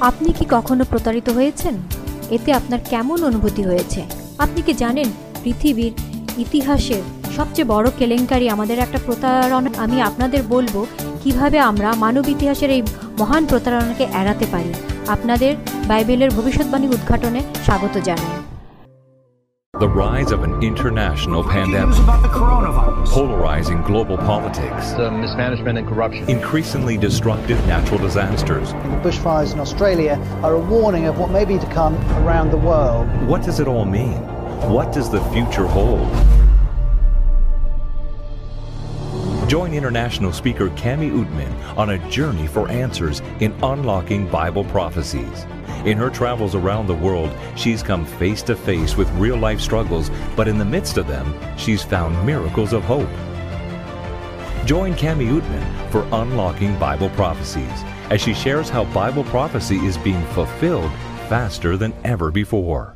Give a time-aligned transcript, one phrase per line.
[0.00, 1.74] আপনি কি কখনো প্রতারিত হয়েছেন?
[2.30, 4.04] এতে আপনার কেমন অনুভূতি হয়েছে?
[4.38, 5.08] আপনি কি জানেন,
[5.44, 5.92] পৃথিবীর
[6.38, 7.02] ইতিহাসের
[7.36, 9.70] সবচেয়ে বড় কেলেঙ্কারি আমাদের একটা প্রতারণা?
[9.76, 10.86] আমি আপনাদের বলব,
[11.24, 12.82] কীভাবে আমরা মানব ইতিহাসের এই
[13.18, 14.74] মহান প্রতারণাকে এড়াতে পারি।
[15.08, 15.56] আপনাদের
[15.88, 18.37] বাইবেলের ভবিষ্যৎবাণী উদ্ঘাটনে স্বাগত জানাই।
[19.78, 23.06] The rise of an international News pandemic, about the coronavirus.
[23.10, 26.28] polarizing global politics, the mismanagement and corruption.
[26.28, 28.72] increasingly destructive natural disasters.
[28.72, 32.56] The bushfires in Australia are a warning of what may be to come around the
[32.56, 33.06] world.
[33.28, 34.20] What does it all mean?
[34.68, 36.08] What does the future hold?
[39.48, 45.46] Join international speaker Cami Utman on a journey for answers in unlocking Bible prophecies.
[45.85, 50.11] In her travels around the world, she's come face to face with real life struggles,
[50.35, 51.27] but in the midst of them,
[51.57, 53.13] she's found miracles of hope.
[54.65, 60.23] Join Cami Utman for Unlocking Bible Prophecies as she shares how Bible prophecy is being
[60.27, 60.91] fulfilled
[61.27, 62.95] faster than ever before.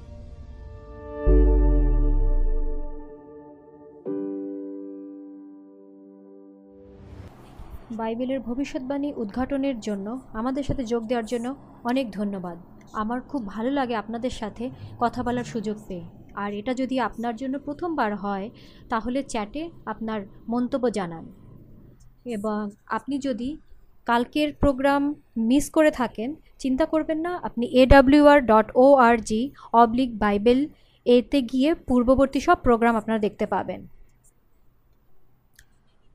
[7.97, 12.57] বাইবেলের ভবিষ্যৎবাণী উদ্ঘাটনের জন্য আমাদের সাথে যোগ দেওয়ার জন্য অনেক ধন্যবাদ
[12.94, 16.04] আমার খুব ভালো লাগে আপনাদের সাথে কথা বলার সুযোগ পেয়ে।
[16.34, 18.50] আর এটা যদি আপনার জন্য প্রথমবার হয়,
[18.88, 21.26] তাহলে চ্যাটে আপনার মন্তব্য জানান।
[22.24, 23.56] এবং আপনি যদি
[24.06, 30.18] কালকের প্রোগ্রাম মিস করে থাকেন, চিন্তা করবেন না, আপনি AWR dot O R G oblique
[30.18, 30.68] Bible
[31.04, 33.86] এতে গিয়ে পূর্ববর্তী সব প্রোগ্রাম আপনারা দেখতে পাবেন।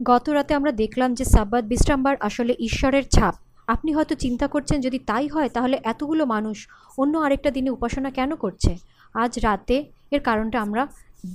[0.03, 3.35] গত রাতে আমরা দেখলাম যে সাব্বাত বিশ্রামবার আসলে ঈশ্বরের ছাপ।
[3.67, 8.35] আপনি হয়তো চিন্তা করছেন, যদি তাই হয়, তাহলে এতগুলো মানুষ অন্য আরেকটা দিনে উপাসনা কেন
[8.35, 8.77] করছে?
[9.13, 10.87] আজ রাতে এর কারণটা আমরা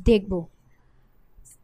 [0.05, 0.47] দেখব।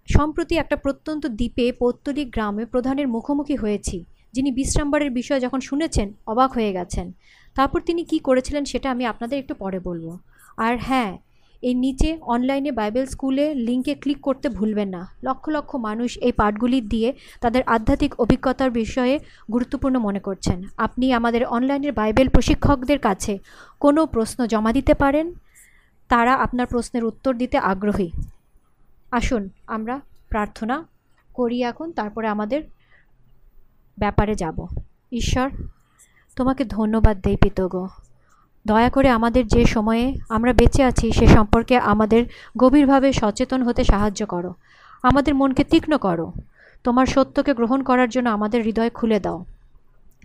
[0.08, 6.52] সম্প্রতি একটা প্রত্যন্ত দ্বীপে পৌত্তলিক গ্রামে প্রধানের মুখোমুখি হয়েছি। যিনি বিশ্রামবারের বিষয়ে যখন শুনেছেন, অবাক
[6.52, 7.12] হয়ে গেছেন।
[7.54, 10.18] তারপর তিনি কি করেছিলেন সেটা আমি আপনাদের একটু পরে বলব।
[10.56, 11.18] আর হ্যাঁ
[11.62, 16.80] এর নিচে অনলাইনে বাইবেল স্কুলে লিঙ্কে ক্লিক করতে ভুলবেন না। লক্ষ লক্ষ মানুষ এই পাঠগুলি
[16.80, 19.18] দিয়ে তাদের আধ্যাত্মিক অভিজ্ঞতার বিষয়ে
[19.52, 23.38] গুরুত্বপূর্ণ মনে করছেন। আপনি আমাদের অনলাইনের বাইবেল প্রশিক্ষকদের কাছে
[23.80, 25.34] কোনো প্রশ্ন জমা দিতে পারেন?
[26.08, 28.10] তারা আপনার প্রশ্নের উত্তর দিতে আগ্রহী।
[29.10, 30.86] আসুন, আমরা প্রার্থনা
[31.34, 32.62] করি এখন, তারপরে আমাদের
[33.98, 34.66] ব্যাপারে যাব।
[35.12, 35.50] ঈশ্বর,
[36.36, 37.88] তোমাকে ধন্যবাদ দেই পিতগ।
[38.68, 42.26] দয়া করে আমাদের যে সময়ে আমরা বেঁচে আছি সে সম্পর্কে আমাদের
[42.58, 44.54] গভীরভাবে সচেতন হতে সাহায্য করো।
[45.02, 46.32] আমাদের মনকে তীক্ষ্ণ করো।
[46.84, 49.44] তোমার সত্যকে গ্রহণ করার জন্য আমাদের হৃদয় খুলে দাও।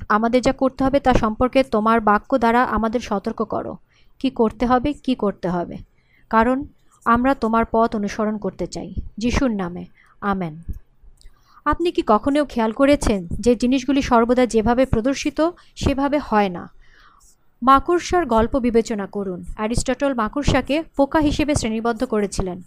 [0.10, 3.78] আমাদের যা করতে হবে তা সম্পর্কে তোমার বাক্য দ্বারা আমাদের সতর্ক করো।
[4.20, 5.78] কি করতে হবে, কি করতে হবে।
[6.30, 6.64] কারণ
[7.06, 9.86] আমরা তোমার পথ অনুসরণ করতে চাই। যিশুর নামে।
[10.22, 10.58] আমেন।
[11.66, 15.42] আপনি কি কখনোও খেয়াল করেছেন যে জিনিসগুলি সর্বদা যেভাবে প্রদর্শিত,
[15.76, 16.83] সেভাবে হয় না?
[17.70, 22.58] মাকড়সার গল্প বিবেচনা করুন। অ্যারিস্টটল মাকড়সাকে পোকা হিসেবে শ্রেণীবদ্ধ করেছিলেন।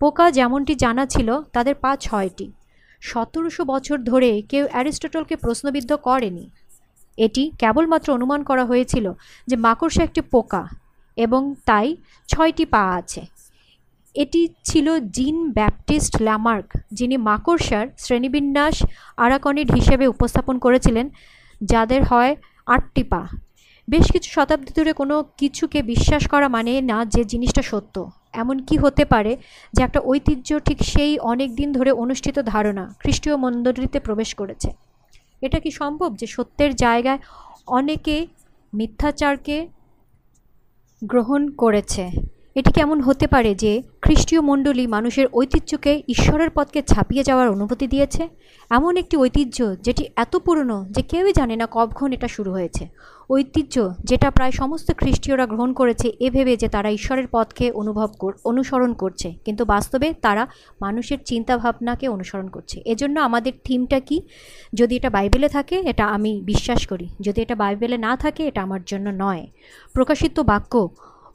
[0.00, 2.46] পোকা যেমনটি জানা ছিল, তাদের পা ছয়টি।
[3.00, 6.44] সতেরোশো বছর ধরে কেউ অ্যারিস্টটলকে প্রশ্নবিদ্ধ করেনি।
[7.18, 9.06] এটি কেবলমাত্র অনুমান করা হয়েছিল
[9.46, 10.62] যে মাকড়সা একটি পোকা,
[11.16, 11.96] এবং তাই
[12.28, 13.22] ছয়টি পা আছে।
[14.14, 18.76] এটি ছিল জিন ব্যাপটিস্ট ল্যামার্ক, যিনি মাকড়সার শ্রেণীবিন্যাস
[19.16, 21.06] আরাকনিড হিসেবে উপস্থাপন করেছিলেন,
[21.60, 22.32] যাদের হয়
[22.66, 23.22] আটটি পা।
[23.90, 28.76] বেশ কিছু শতাব্দী ধরে কোনো কিছুকে বিশ্বাস করা মানে না যে জিনিসটা সত্য। এমন কি
[28.76, 29.36] হতে পারে
[29.72, 34.72] যে একটা ঐতিহ্য ঠিক সেই অনেক দিন ধরে অনুষ্ঠিত ধারণা খ্রিস্টীয় মণ্ডলীতে প্রবেশ করেছে?
[35.42, 37.18] এটা কি সম্ভব যে সত্যের জায়গায়
[37.66, 38.26] অনেকে
[38.74, 39.68] মিথ্যাচারকে
[41.04, 42.10] গ্রহণ করেছে?
[42.54, 48.28] এটি কেমন হতে পারে যে খ্রিস্টীয় মণ্ডলী মানুষের ঐতিহ্যকে ঈশ্বরের পথকে ছাপিয়ে যাওয়ার অনুভূতি দিয়েছে?
[48.70, 52.88] এমন একটি ঐতিহ্য যেটি এত পুরনো যে কেউই জানে না কখন এটা শুরু হয়েছে।
[53.30, 58.92] ঐতিহ্য যেটা প্রায় সমস্ত খ্রিস্টীয়রা গ্রহণ করেছে, এ ভেবে যে তারা ঈশ্বরের পথকে অনুভব অনুসরণ
[58.92, 60.46] করছে। কিন্তু বাস্তবে তারা
[60.80, 64.22] মানুষের চিন্তাভাবনাকে অনুসরণ করছে। এজন্য আমাদের থিমটা কি?
[64.74, 68.80] যদি এটা বাইবেলে থাকে, এটা আমি বিশ্বাস করি। যদি এটা বাইবেলে না থাকে, এটা আমার
[68.86, 69.46] জন্য নয়।
[69.92, 70.88] প্রকাশিত বাক্য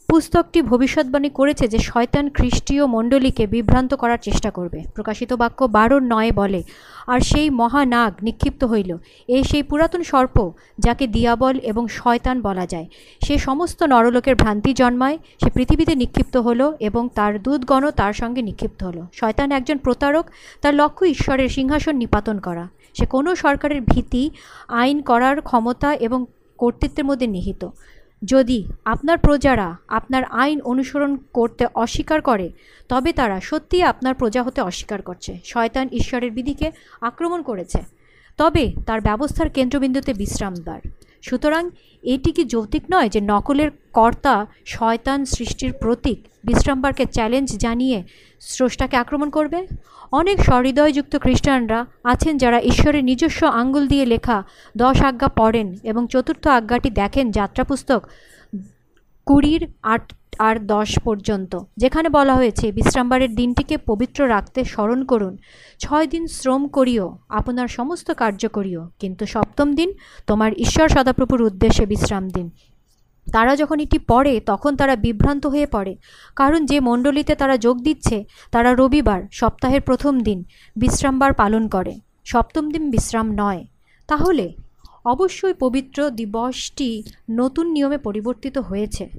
[0.09, 6.31] পুস্তকটি ভবিষ্যৎবাণী করেছে যে শয়তান খ্রিস্টীয় মণ্ডলীকে বিভ্রান্ত করার চেষ্টা করবে। প্রকাশিত বাক্য বারোর নয়
[6.31, 6.63] বলে,
[7.07, 8.91] আর সেই মহানাগ নিক্ষিপ্ত হইল।
[9.27, 12.87] এই সেই পুরাতন সর্প যাকে দিয়াবল এবং শয়তান বলা যায়।
[13.25, 18.83] সে সমস্ত নরলোকের ভ্রান্তি জন্মায়, সে পৃথিবীতে নিক্ষিপ্ত হলো এবং তার দুধগণ তার সঙ্গে নিক্ষিপ্ত
[18.83, 20.25] হলো। শয়তান একজন প্রতারক,
[20.61, 24.23] তার লক্ষ্য ঈশ্বরের সিংহাসন নিপাতন করা। সে কোনো সরকারের ভীতি,
[24.67, 26.25] আইন করার ক্ষমতা এবং
[26.57, 27.61] কর্তৃত্বের মধ্যে নিহিত।
[28.25, 32.51] যদি আপনার প্রজারা আপনার আইন অনুসরণ করতে অস্বীকার করে,
[32.89, 36.71] তবে তারা সত্যিই আপনার প্রজা হতে অস্বীকার করছে। শয়তান ঈশ্বরের বিধিকে
[37.01, 37.79] আক্রমণ করেছে।
[38.37, 40.79] তবে তার ব্যবস্থার কেন্দ্রবিন্দুতে বিশ্রামবার
[41.21, 41.69] সুতরাং
[42.03, 46.19] এটি কি যৌতিক নয় যে নকলের কর্তা শয়তান সৃষ্টির প্রতীক?
[46.43, 48.03] বিশ্রামবারকে চ্যালেঞ্জ জানিয়ে
[48.41, 49.67] স্রষ্টাকে আক্রমণ করবে?
[50.11, 54.43] অনেক সহৃদয়যুক্ত খ্রিস্টানরা আছেন যারা ঈশ্বরের নিজস্ব আঙ্গুল দিয়ে লেখা
[54.77, 58.01] দশ আজ্ঞা পড়েন এবং চতুর্থ আজ্ঞাটি দেখেন যাত্রাপুস্তক
[59.25, 65.37] কুড়ির আট আর দশ পর্যন্ত। যেখানে বলা হয়েছে, বিশ্রামবারের দিনটিকে পবিত্র রাখতে স্মরণ করুন।
[65.79, 69.93] ছয় দিন শ্রম করিও, আপনার সমস্ত কার্য করিও। কিন্তু সপ্তম দিন
[70.27, 72.51] তোমার ঈশ্বর সদাপ্রভুর উদ্দেশ্যে বিশ্রাম দিন।
[73.31, 75.95] তারা যখন এটি পড়ে, তখন তারা বিভ্রান্ত হয়ে পড়ে।
[76.35, 80.43] কারণ যে মণ্ডলীতে তারা যোগ দিচ্ছে, তারা রবিবার, সপ্তাহের প্রথম দিন,
[80.75, 83.65] বিশ্রামবার পালন করে। সপ্তম দিন বিশ্রাম নয়।
[84.07, 84.53] তাহলে,
[85.05, 89.09] অবশ্যই পবিত্র দিবসটি নতুন নিয়মে পরিবর্তিত হয়েছে।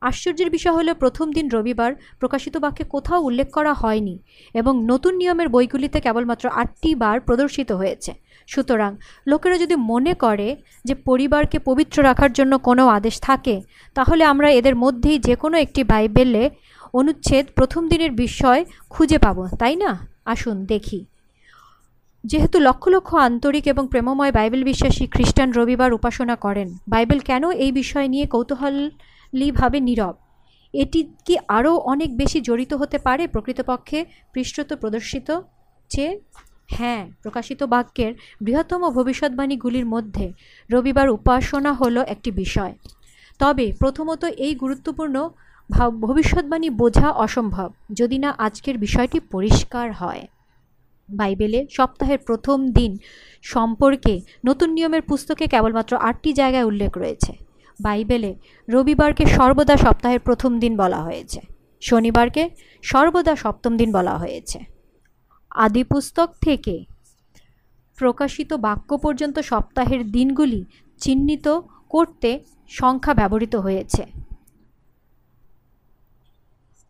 [0.00, 4.18] আশ্চর্যের বিষয় হলো, প্রথম দিন রবিবার প্রকাশিত বাক্যে কোথাও উল্লেখ করা হয়নি
[4.54, 8.14] এবং নতুন নিয়মের বইগুলিতে কেবলমাত্র আটটি বার প্রদর্শিত হয়েছে।
[8.46, 8.96] সুতরাং
[9.26, 13.62] লোকেরা যদি মনে করে যে পরিবারকে পবিত্র রাখার জন্য কোনো আদেশ থাকে,
[13.94, 16.50] তাহলে আমরা এদের মধ্যেই যে কোনো একটি বাইবেলে
[16.94, 20.08] অনুচ্ছেদ প্রথম দিনের বিষয় খুঁজে পাবো, তাই না?
[20.24, 21.04] আসুন দেখি।
[22.24, 27.72] যেহেতু লক্ষ লক্ষ আন্তরিক এবং প্রেমময় বাইবেল বিশ্বাসী খ্রিস্টান রবিবার উপাসনা করেন, বাইবেল কেন এই
[27.72, 28.26] বিষয় নিয়ে
[29.36, 30.14] কৌতূহলীভাবে নীরব।
[30.72, 34.04] এটি কি আরও অনেক বেশি জড়িত হতে পারে প্রকৃতপক্ষে?
[34.32, 35.40] পৃষ্ঠত প্রদর্শিত
[35.88, 36.20] চেয়ে
[36.68, 40.32] হ্যাঁ প্রকাশিত বাক্যের বৃহত্তম ভবিষ্যৎবাণীগুলির মধ্যে
[40.70, 42.74] রবিবার উপাসনা হলো একটি বিষয়।
[43.38, 45.30] তবে প্রথমত এই গুরুত্বপূর্ণ
[45.70, 50.26] ভাব- ভবিষ্যৎবাণী বোঝা অসম্ভব, যদি না আজকের বিষয়টি পরিষ্কার হয়।
[51.10, 52.98] বাইবেলে সপ্তাহের প্রথম দিন
[53.42, 57.45] সম্পর্কে নতুন নিয়মের পুস্তকে কেবলমাত্র আটটি জায়গায় উল্লেখ রয়েছে।
[57.80, 58.34] বাইবেলে
[58.68, 61.40] রবিবারকে সর্বদা সপ্তাহের প্রথম দিন বলা হয়েছে।
[61.80, 62.50] শনিবারকে
[62.82, 64.58] সর্বদা সপ্তম দিন বলা হয়েছে।
[65.50, 66.84] আদিপুস্তক থেকে
[67.98, 70.64] প্রকাশিত বাক্য পর্যন্ত সপ্তাহের দিনগুলি
[71.00, 74.06] চিহ্নিত করতে সংখ্যা ব্যবহৃত হয়েছে।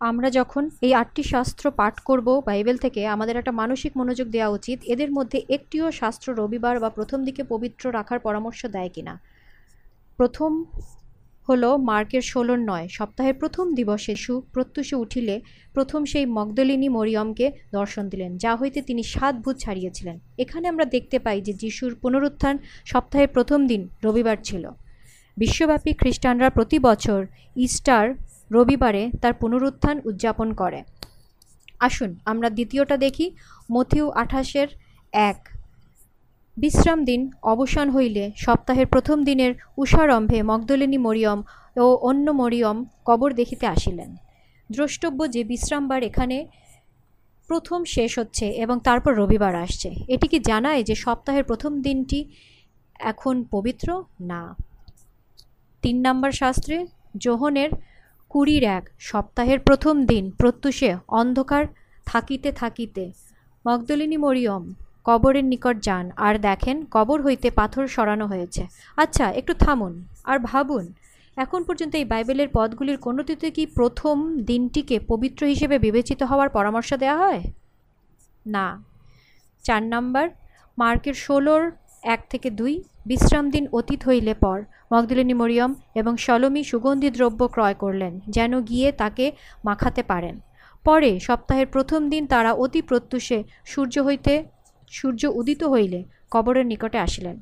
[0.00, 4.78] আমরা যখন এই আটটি শাস্ত্র পাঠ করব, বাইবেল থেকে আমাদের একটা মানসিক মনোযোগ দেওয়া উচিত।
[4.84, 9.35] এদের মধ্যে একটিও শাস্ত্র রবিবার বা প্রথম দিকে পবিত্র রাখার পরামর্শ দেয় কিনা?
[10.16, 10.64] প্রথম
[11.48, 15.40] হলো মার্কের ষোলোর নয়। সপ্তাহের প্রথম দিবসে সু প্রত্যুষে উঠিলে
[15.72, 21.18] প্রথম সেই মগদলিনী মরিয়মকে দর্শন দিলেন, যা হইতে তিনি সাত ভূত ছাড়িয়েছিলেন। এখানে আমরা দেখতে
[21.18, 24.70] পাই যে যিশুর পুনরুত্থান সপ্তাহের প্রথম দিন, রবিবার ছিল।
[25.36, 27.26] বিশ্বব্যাপী খ্রিস্টানরা প্রতি বছর
[27.56, 28.14] ইস্টার
[28.52, 30.82] রবিবারে তার পুনরুত্থান উদযাপন করে।
[31.80, 33.26] আসুন আমরা দ্বিতীয়টা দেখি,
[33.72, 34.68] মথিউ আঠাশের
[35.12, 35.55] এক।
[36.56, 41.42] বিশ্রাম দিন অবসান হইলে সপ্তাহের প্রথম দিনের উষারম্ভে মগদলিনী মরিয়ম
[41.76, 44.10] ও অন্য মরিয়ম কবর দেখিতে আসিলেন।
[44.70, 46.46] দ্রষ্টব্য যে বিশ্রামবার এখানে
[47.48, 52.20] প্রথম শেষ হচ্ছে এবং তারপর রবিবার আসছে। এটি কি জানায় যে সপ্তাহের প্রথম দিনটি
[53.00, 53.88] এখন পবিত্র?
[54.20, 54.42] না।
[55.82, 56.76] তিন নম্বর শাস্ত্রে
[57.16, 57.70] যোহনের
[58.30, 61.64] কুড়ির এক সপ্তাহের প্রথম দিন প্রত্যুষে অন্ধকার
[62.06, 63.04] থাকিতে থাকিতে
[63.64, 64.64] মগদলিনী মরিয়ম
[65.06, 68.62] কবরের নিকট যান, আর দেখেন কবর হইতে পাথর সরানো হয়েছে।
[68.96, 69.92] আচ্ছা একটু থামুন,
[70.24, 70.84] আর ভাবুন,
[71.36, 74.16] এখন পর্যন্ত এই বাইবেলের পদগুলির কোনোটিতে কি প্রথম
[74.50, 77.42] দিনটিকে পবিত্র হিসেবে বিবেচিত হওয়ার পরামর্শ দেওয়া হয়?
[78.46, 78.66] না।
[79.64, 80.24] চার নম্বর,
[80.78, 81.62] মার্কের ষোলোর
[82.14, 82.74] এক থেকে দুই,
[83.06, 84.58] বিশ্রাম দিন অতীত হইলে পর,
[84.92, 89.26] মগদলিনী মরিয়ম এবং সলমি সুগন্ধি দ্রব্য ক্রয় করলেন, যেন গিয়ে তাকে
[89.64, 90.34] মাখাতে পারেন।
[90.84, 94.32] পরে, সপ্তাহের প্রথম দিন তারা অতি প্রত্যুষে সূর্য হইতে
[94.96, 97.40] সূর্য উদিত হইলে কবরের নিকটে আসিলেন।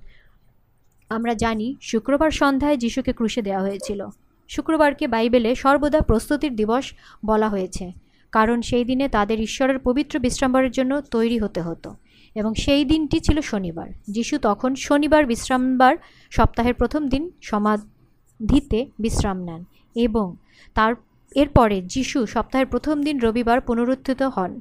[1.10, 4.06] আমরা জানি, শুক্রবার সন্ধ্যায় যিশুকে ক্রুশে দেওয়া হয়েছিল।
[4.48, 6.94] শুক্রবারকে বাইবেলে সর্বদা প্রস্তুতির দিবস
[7.26, 7.92] বলা হয়েছে।
[8.32, 11.94] কারণ সেই দিনে তাদের ঈশ্বরের পবিত্র বিশ্রামবারের জন্য তৈরি হতে হতো।
[12.34, 15.96] এবং সেই দিনটি ছিল শনিবার। যিশু তখন শনিবার বিশ্রামবার
[16.30, 20.36] সপ্তাহের প্রথম দিন সমাধিতে বিশ্রাম নেন এবং
[20.74, 20.94] তার,
[21.34, 24.60] এরপরে যিশু সপ্তাহের প্রথম দিন রবিবার পুনরুত্থিত হন।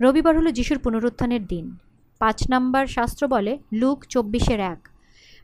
[0.00, 1.76] রবিবার হলো যিশুর পুনরুত্থানের দিন।
[2.20, 4.80] পাঁচ নাম্বার শাস্ত্র বলে, লুক চব্বিশের এক।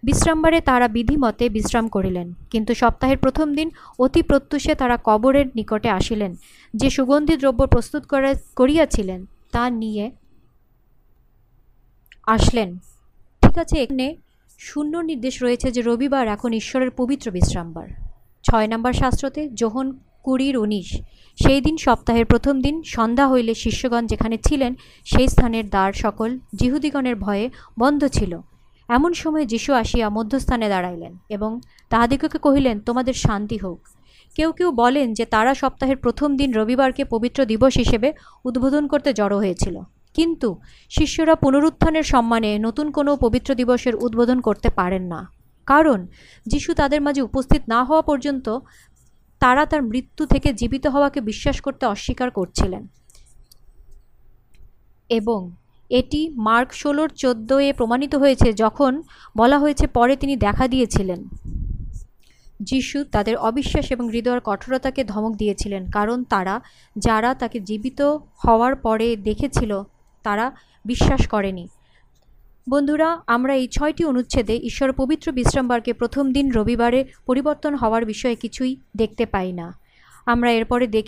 [0.03, 6.33] বিশ্রামবারে তারা বিধিমতে বিশ্রাম করিলেন, কিন্তু সপ্তাহের প্রথম দিন অতি প্রত্যুষে তারা কবরের নিকটে আসিলেন,
[6.75, 9.21] যে সুগন্ধি দ্রব্য প্রস্তুত করা, করিয়াছিলেন,
[9.53, 10.07] তা নিয়ে
[12.27, 12.69] আসলেন।
[13.43, 14.07] ঠিক আছে, এখানে
[14.61, 17.89] শূন্য নির্দেশ রয়েছে যে রবিবার এখন ঈশ্বরের পবিত্র বিশ্রামবার।
[18.45, 19.87] ছয় নম্বর শাস্ত্রতে যোহন
[20.23, 21.00] কুড়ির উনিশ।
[21.43, 24.75] সেই দিন সপ্তাহের প্রথম দিন সন্ধ্যা হইলে শিষ্যগণ যেখানে ছিলেন,
[25.05, 28.41] সেই স্থানের দ্বার সকল জিহুদিগণের ভয়ে বন্ধ ছিল।
[28.89, 33.81] এমন সময় যিশু আসিয়া মধ্যস্থানে দাঁড়াইলেন এবং তাহাদিগকে কহিলেন, তোমাদের শান্তি হোক।
[34.35, 38.12] কেউ কেউ বলেন যে তারা সপ্তাহের প্রথম দিন রবিবারকে পবিত্র দিবস হিসেবে
[38.45, 39.81] উদ্বোধন করতে জড়ো হয়েছিল।
[40.15, 40.61] কিন্তু
[40.91, 45.33] শিষ্যরা পুনরুত্থানের সম্মানে নতুন কোনো পবিত্র দিবসের উদ্বোধন করতে পারেন না।
[45.67, 46.07] কারণ,
[46.47, 48.59] যিশু তাদের মাঝে উপস্থিত না হওয়া পর্যন্ত
[49.40, 52.87] তারা তার মৃত্যু থেকে জীবিত হওয়াকে বিশ্বাস করতে অস্বীকার করছিলেন।
[55.09, 55.50] এবং
[55.90, 59.02] এটি মার্ক ষোলোর চোদ্দোয় প্রমাণিত হয়েছে, যখন
[59.37, 61.28] বলা হয়েছে পরে তিনি দেখা দিয়েছিলেন।
[62.62, 66.61] যিশু তাদের অবিশ্বাস এবং হৃদয়ের কঠোরতাকে ধমক দিয়েছিলেন, কারণ তারা,
[66.99, 68.02] যারা তাকে জীবিত
[68.47, 69.82] হওয়ার পরে দেখেছিল,
[70.23, 70.52] তারা
[70.85, 71.68] বিশ্বাস করেনি।
[72.67, 78.73] বন্ধুরা, আমরা এই ছয়টি অনুচ্ছেদে ঈশ্বর পবিত্র বিশ্রামবারকে প্রথম দিন রবিবারে পরিবর্তন হওয়ার বিষয়ে কিছুই
[78.97, 79.67] দেখতে পাই না।
[80.26, 81.07] আমরা এরপরে দেখ,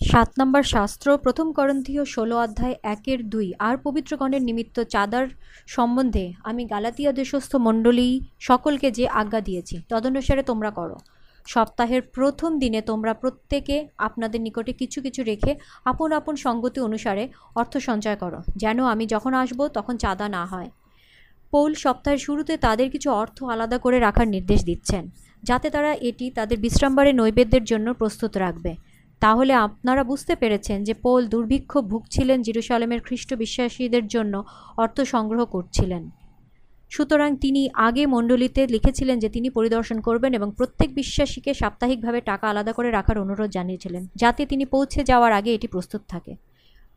[0.00, 5.26] সাত নম্বর শাস্ত্র, প্রথম করন্থীয় ষোলো অধ্যায় একের দুই। আর পবিত্রগণের নিমিত্ত চাঁদার
[5.66, 10.96] সম্বন্ধে আমি গালাতিয়া দেশস্থ মণ্ডলী সকলকে যে আজ্ঞা দিয়েছি, তদনুসারে তোমরা করো।
[11.46, 17.76] সপ্তাহের প্রথম দিনে তোমরা প্রত্যেকে আপনাদের নিকটে কিছু কিছু রেখে আপন আপন সঙ্গতি অনুসারে অর্থ
[17.78, 20.70] সঞ্চয় করো। যেন আমি যখন আসব তখন চাঁদা না হয়।
[21.52, 25.10] পৌল সপ্তাহের শুরুতে তাদের কিছু অর্থ আলাদা করে রাখার নির্দেশ দিচ্ছেন,
[25.42, 28.76] যাতে তারা এটি তাদের বিশ্রামবারে নৈবেদ্যের জন্য প্রস্তুত রাখবে।
[29.22, 34.44] তাহলে আপনারা বুঝতে পেরেছেন যে পৌল দুর্ভিক্ষ ভুগছিলেন জিরুসালেমের খ্রিস্ট বিশ্বাসীদের জন্য
[34.76, 36.10] অর্থ সংগ্রহ করছিলেন।
[36.90, 42.72] সুতরাং তিনি আগে মণ্ডলীতে লিখেছিলেন যে তিনি পরিদর্শন করবেন এবং প্রত্যেক বিশ্বাসীকে সাপ্তাহিকভাবে টাকা আলাদা
[42.72, 46.32] করে রাখার অনুরোধ জানিয়েছিলেন, যাতে তিনি পৌঁছে যাওয়ার আগে এটি প্রস্তুত থাকে।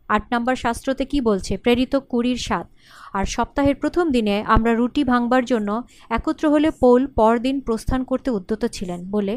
[0.09, 1.53] আট নম্বর শাস্ত্রতে কি বলছে?
[1.57, 2.67] প্রেরিত কুড়ির সাত
[3.13, 5.69] আর সপ্তাহের প্রথম দিনে আমরা রুটি ভাঙবার জন্য
[6.09, 9.33] একত্র হলে পৌল পরদিন প্রস্থান করতে উদ্যত ছিলেন বলে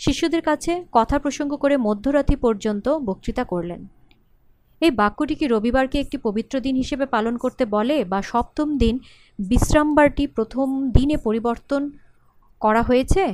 [0.00, 3.80] শিষ্যদের কাছে কথা প্রসঙ্গ করে মধ্যরাতি পর্যন্ত বক্তৃতা করলেন।
[4.80, 8.94] এই বাক্যটি কি রবিবারকে একটি পবিত্র দিন হিসেবে পালন করতে বলে বা সপ্তম দিন
[9.38, 11.82] বিশ্রামবারটি প্রথম দিনে পরিবর্তন
[12.60, 13.24] করা হয়েছে?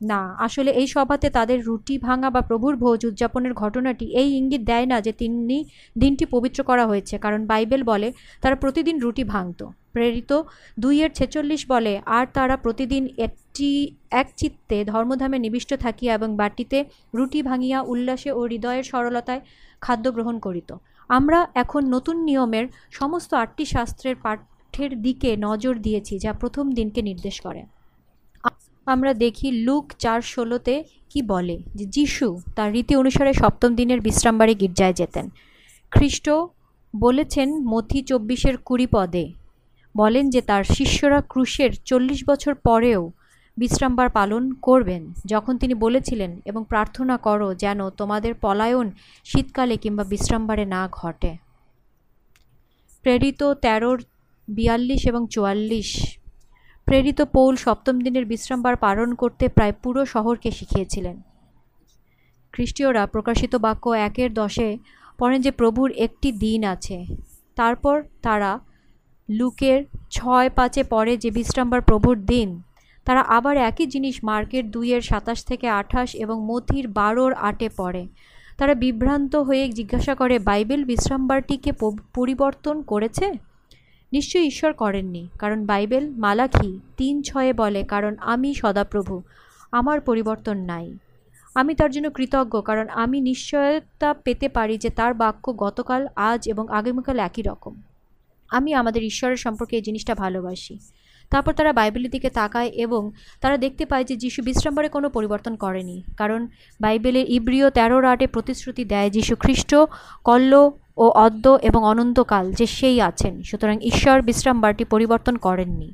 [0.00, 4.86] না, আসলে এই সভাতে তাদের রুটি ভাঙা বা প্রভুর ভোজ উদযাপনের ঘটনাটি এই ইঙ্গিত দেয়
[4.92, 5.58] না যে তিনি
[5.96, 8.08] দিনটি পবিত্র করা হয়েছে, কারণ বাইবেল বলে
[8.42, 9.60] তারা প্রতিদিন রুটি ভাঙত।
[9.94, 10.32] প্রেরিত
[10.78, 13.70] দুইয়ের ছেচল্লিশ বলে, আর তারা প্রতিদিন একটি,
[14.20, 16.78] এক চিত্তে ধর্মধামে নিবিষ্ট থাকিয়া এবং বাটিতে
[17.16, 19.42] রুটি ভাঙিয়া উল্লাসে ও হৃদয়ের সরলতায়
[19.82, 20.70] খাদ্য গ্রহণ করিত।
[21.10, 24.16] আমরা এখন নতুন নিয়মের সমস্ত আটটি শাস্ত্রের
[24.78, 27.62] পাঠের দিকে নজর দিয়েছি, যা প্রথম দিনকে নির্দেশ করে।
[28.86, 30.74] আমরা দেখি লুক চার ষোলোতে
[31.10, 35.26] কি বলে যে, যিশু তার রীতি অনুসারে সপ্তম দিনের বিশ্রামবাড়ি গির্জায় যেতেন।
[35.92, 36.26] খ্রিস্ট
[36.94, 39.26] বলেছেন, মথি চব্বিশের কুড়ি পদে।
[39.94, 43.02] বলেন যে, তার শিষ্যরা ক্রুশের চল্লিশ বছর পরেও
[43.56, 48.86] বিশ্রামবার পালন করবেন। যখন তিনি বলেছিলেন, এবং প্রার্থনা করো যেন তোমাদের পলায়ন
[49.24, 51.32] শীতকালে কিংবা বিশ্রামবারে না ঘটে।
[53.04, 53.98] প্রেরিত তেরোর
[54.48, 56.18] বিয়াল্লিশ এবং চুয়াল্লিশ।
[56.84, 61.22] প্রেরিত পৌল সপ্তম দিনের বিশ্রামবার পালন করতে প্রায় পুরো শহরকে শিখিয়েছিলেন।
[62.52, 64.78] খ্রিস্টীয়রা প্রকাশিত বাক্য একের দশে
[65.18, 67.06] পড়েন যে, প্রভুর একটি দিন আছে।
[67.56, 68.60] তারপর তারা
[69.30, 72.62] লুকের ছয় পাঁচে পড়ে যে, বিশ্রামবার প্রভুর দিন।
[73.04, 78.08] তারা আবার একই জিনিস মার্কের দুইয়ের সাতাশ থেকে আঠাশ এবং মথির বারোর আটে পড়ে।
[78.58, 81.72] তারা বিভ্রান্ত হয়ে জিজ্ঞাসা করে, বাইবেল বিশ্রামবারটিকে
[82.14, 83.47] পরিবর্তন করেছে?
[84.12, 89.22] নিশ্চয়ই ঈশ্বর করেননি, কারণ বাইবেল মালাখি তিন ছয়ে বলে, কারণ আমি সদাপ্রভু,
[89.72, 90.94] আমার পরিবর্তন নাই।
[91.54, 96.68] আমি তার জন্য কৃতজ্ঞ, কারণ আমি নিশ্চয়তা পেতে পারি যে তার বাক্য গতকাল, আজ এবং
[96.68, 97.82] আগামীকাল একই রকম।
[98.48, 100.78] আমি আমাদের ঈশ্বরের সম্পর্কে এই জিনিসটা ভালোবাসি।
[101.30, 103.10] তারপর তারা বাইবেলের দিকে তাকায় এবং
[103.40, 106.48] তারা দেখতে পায় যে যিশু বিশ্রামবারে কোনো পরিবর্তন করেনি, কারণ
[106.80, 109.74] বাইবেলের ইব্রিয় তেরোর আটে প্রতিশ্রুতি দেয়, যিশু খ্রিস্ট,
[110.24, 115.92] কল্ল ও অদ্য এবং অনন্তকাল যে সেই আছেন। সুতরাং ঈশ্বর বিশ্রামবারটি পরিবর্তন করেননি।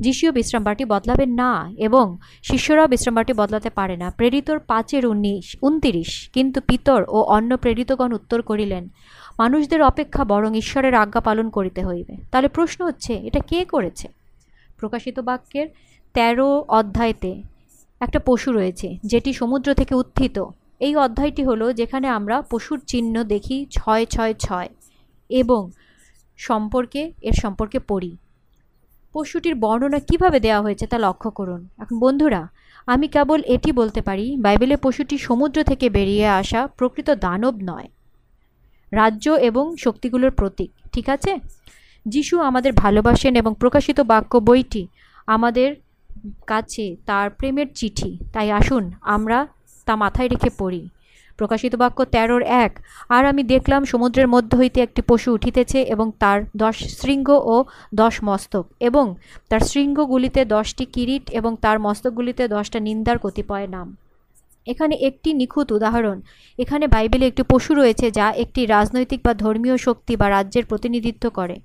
[0.00, 6.60] যিশুও বিশ্রামবারটি বদলাবেন না এবং শিষ্যরাও বিশ্রামবারটি বদলাতে পারে না। প্রেরিতর পাঁচের উনিশ, উনতিরিশ, কিন্তু
[6.60, 8.88] পিতর ও অন্য প্রেরিতগণ উত্তর করিলেন,
[9.38, 14.08] মানুষদের অপেক্ষা বরং ঈশ্বরের আজ্ঞা পালন করিতে হইবে। তাহলে প্রশ্ন হচ্ছে, এটা কে করেছে?
[14.76, 15.68] প্রকাশিত বাক্যের
[16.14, 17.42] তেরো অধ্যায়তে
[18.00, 20.44] একটা পশু রয়েছে, যেটি সমুদ্র থেকে উত্থিত।
[20.80, 24.68] এই অধ্যায়টি হলো যেখানে আমরা পশুর চিহ্ন দেখি ছয় ছয় ছয়
[25.28, 25.70] এবং
[26.36, 28.16] সম্পর্কে, এর সম্পর্কে পড়ি।
[29.12, 32.48] পশুটির বর্ণনা কীভাবে দেওয়া হয়েছে তা লক্ষ্য করুন। এখন বন্ধুরা,
[32.86, 37.88] আমি কেবল এটি বলতে পারি, বাইবেলে পশুটি সমুদ্র থেকে বেরিয়ে আসা প্রকৃত দানব নয়।
[38.92, 41.38] রাজ্য এবং শক্তিগুলোর প্রতীক, ঠিক আছে?
[42.06, 44.86] যিশু আমাদের ভালোবাসেন এবং প্রকাশিত বাক্য বইটি
[45.26, 45.76] আমাদের
[46.46, 49.46] কাছে তার প্রেমের চিঠি। তাই আসুন, আমরা
[49.84, 50.88] তা মাথায় রেখে পড়ি।
[51.36, 56.44] প্রকাশিত বাক্য তেরোর এক, আর আমি দেখলাম সমুদ্রের মধ্য হইতে একটি পশু উঠিতেছে এবং তার
[56.56, 57.64] দশ শৃঙ্গ ও
[57.94, 59.14] দশ মস্তক এবং
[59.48, 63.96] তার শৃঙ্গগুলিতে দশটি কিরিট এবং তার মস্তকগুলিতে দশটা নিন্দার কতিপয় নাম।
[64.66, 66.20] এখানে একটি নিখুঁত উদাহরণ।
[66.58, 71.56] এখানে বাইবেলে একটি পশু রয়েছে যা একটি রাজনৈতিক বা ধর্মীয় শক্তি বা রাজ্যের প্রতিনিধিত্ব করে।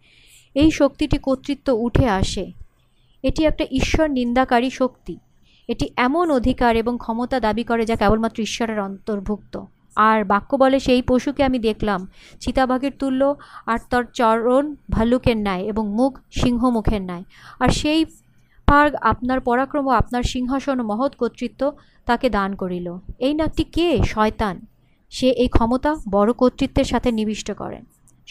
[0.56, 2.52] এই শক্তিটি কর্তৃত্ব উঠে আসে।
[3.24, 5.18] এটি একটা ঈশ্বর নিন্দাকারী শক্তি।
[5.70, 9.60] এটি এমন অধিকার এবং ক্ষমতা দাবি করে যা কেবলমাত্র ঈশ্বরের অন্তর্ভুক্ত।
[9.96, 12.08] আর বাক্য বলে, সেই পশুকে আমি দেখলাম,
[12.40, 13.36] চিতাবাঘের তুল্য,
[13.66, 17.24] আর তার চরণ ভাল্লুকের ন্যায় এবং মুখ সিংহ মুখের ন্যায়।
[17.60, 18.06] আর সেই
[18.68, 21.72] ভাগ আপনার পরাক্রম ও আপনার সিংহাসন ও মহৎ কর্তৃত্ব
[22.06, 24.00] তাকে দান করিল। এই নাকটি কে?
[24.06, 24.66] শয়তান।
[25.10, 27.86] সে এই ক্ষমতা বড় কর্তৃত্বের সাথে নিবিষ্ট করেন।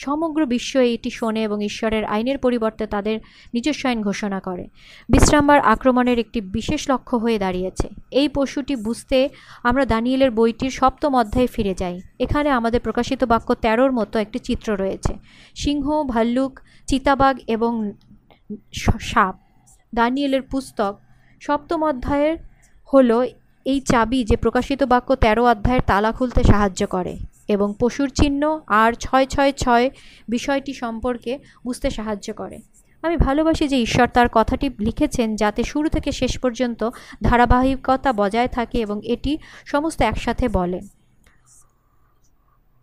[0.04, 3.16] সমগ্র বিশ্ব এটি শোনে এবং ঈশ্বরের আইনের পরিবর্তে তাদের
[3.54, 4.64] নিজস্ব আইন ঘোষণা করে।
[5.08, 9.18] বিশ্রামবার আক্রমণের একটি বিশেষ লক্ষ্য হয়ে দাঁড়িয়েছে। এই পশুটি বুঝতে
[9.62, 14.68] আমরা দানিয়েলের বইটির সপ্তম অধ্যায়ে ফিরে যাই। এখানে আমাদের প্রকাশিত বাক্য তেরোর মতো একটি চিত্র
[14.76, 15.12] রয়েছে।
[15.54, 16.52] সিংহ, ভাল্লুক,
[16.86, 17.72] চিতাবাঘ এবং
[19.00, 19.34] সাপ।
[19.94, 20.94] দানিয়েলের পুস্তক
[21.40, 22.36] সপ্তম অধ্যায়ের
[22.92, 23.18] হলো
[23.64, 27.14] এই চাবি যে প্রকাশিত বাক্য তেরো অধ্যায়ের তালা খুলতে সাহায্য করে।
[27.48, 29.90] এবং পশুর চিহ্ন আর ছয় ছয় ছয়
[30.28, 32.58] বিষয়টি সম্পর্কে বুঝতে সাহায্য করে।
[33.02, 36.90] আমি ভালোবাসি যে ঈশ্বর তার কথাটি লিখেছেন যাতে শুরু থেকে শেষ পর্যন্ত
[37.22, 40.80] ধারাবাহিকতা বজায় থাকে এবং এটি সমস্ত একসাথে বলে।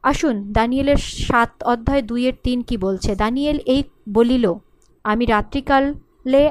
[0.03, 3.15] আসুন দানিয়েলের সাত অধ্যায় দুইয়ের তিন কি বলছে?
[3.15, 4.53] দানিয়েল এই বলিল,
[5.03, 5.93] আমি রাত্রিকালে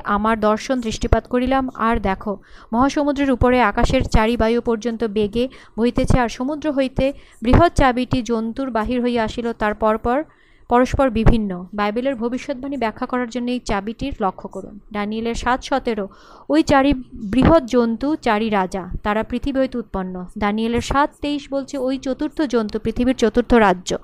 [0.04, 2.32] আমার দর্শন দৃষ্টিপাত করিলাম, আর দেখো,
[2.72, 7.12] মহাসমুদ্রের উপরে আকাশের চারি বায়ু পর্যন্ত বেগে বহিতেছে, আর সমুদ্র হইতে
[7.42, 10.18] বৃহৎ চাবিটি জন্তুর বাহির হইয়া আসিল, তার পরপর
[10.70, 16.08] পরস্পর বিভিন্ন। বাইবেলের ভবিষ্যৎবাণী ব্যাখ্যা করার জন্য এই চাবিটির লক্ষ্য করুন। ডানিয়েলের সাত সতেরো,
[16.48, 16.92] ওই চারি
[17.32, 22.78] বৃহৎ জন্তু চারি রাজা, তারা পৃথিবী হইতে উৎপন্ন। দানিয়েলের সাত তেইশ বলছে, ওই চতুর্থ জন্তু
[22.78, 23.96] পৃথিবীর চতুর্থ রাজ্য।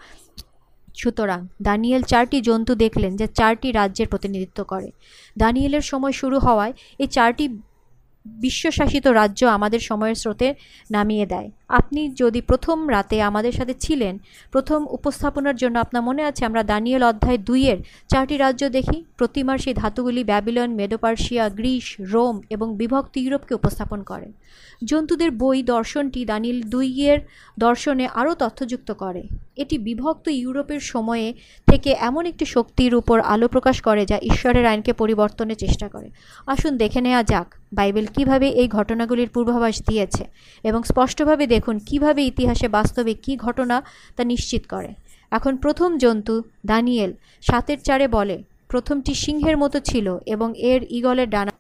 [1.01, 4.89] সুতরাং দানিয়েল চারটি জন্তু দেখলেন যা চারটি রাজ্যের প্রতিনিধিত্ব করে।
[5.37, 7.45] দানিয়েলের সময় শুরু হওয়ায় এই চারটি
[8.27, 10.49] বিশ্বশাসিত রাজ্য আমাদের সময়ের স্রোতে
[10.91, 14.19] নামিয়ে দেয়। আপনি যদি প্রথম রাতে আমাদের সাথে ছিলেন,
[14.53, 19.05] প্রথম উপস্থাপনার জন্য আপনার মনে আছে আমরা দানিয়েল অধ্যায় দুইয়ের চারটি রাজ্য দেখি?
[19.17, 24.33] প্রতিমার সেই ধাতুগুলি Babylon Medo Persia Greece, Rome এবং বিভক্ত ইউরোপকে উপস্থাপন করে।
[24.85, 27.19] জন্তুদের বই দর্শনটি দানিয়েল দুইয়ের
[27.59, 29.23] দর্শনে আরও তথ্যযুক্ত করে।
[29.57, 31.35] এটি বিভক্ত ইউরোপের সময়ে
[31.69, 36.11] থেকে এমন একটি শক্তির উপর আলো প্রকাশ করে যা ঈশ্বরের আইনকে পরিবর্তনের চেষ্টা করে।
[36.47, 40.25] আসুন দেখে নেওয়া যাক বাইবেল কীভাবে এই ঘটনাগুলির পূর্বাভাস দিয়েছে
[40.65, 43.77] এবং স্পষ্টভাবে দেখুন কীভাবে ইতিহাসে বাস্তবে কী ঘটনা
[44.17, 44.91] তা নিশ্চিত করে।
[45.37, 46.35] এখন প্রথম জন্তু
[46.67, 47.11] দানিয়েল
[47.49, 48.37] সাতের চারে বলে,
[48.69, 51.53] প্রথমটি সিংহের মতো ছিল এবং এর ঈগলের ডানা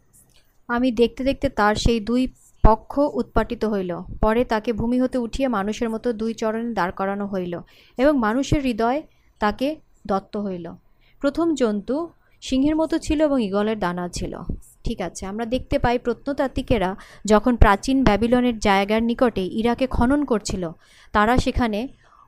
[0.68, 2.22] আমি দেখতে দেখতে তার সেই দুই
[2.64, 7.54] পক্ষ উৎপাটিত হইল। পরে তাকে ভূমি হতে উঠিয়ে মানুষের মতো দুই চরণে দাঁড় করানো হইল
[7.98, 8.98] এবং মানুষের হৃদয়
[9.40, 9.68] তাকে
[10.06, 10.66] দত্ত হইল।
[11.22, 11.96] প্রথম জন্তু
[12.42, 14.32] সিংহের মতো ছিল এবং ঈগলের দানা ছিল।
[14.84, 16.90] ঠিক আছে, আমরা দেখতে পাই প্রত্নতাত্ত্বিকেরা
[17.24, 20.64] যখন প্রাচীন ব্যাবিলনের জায়গার নিকটে ইরাকে খনন করছিল,
[21.12, 21.80] তারা সেখানে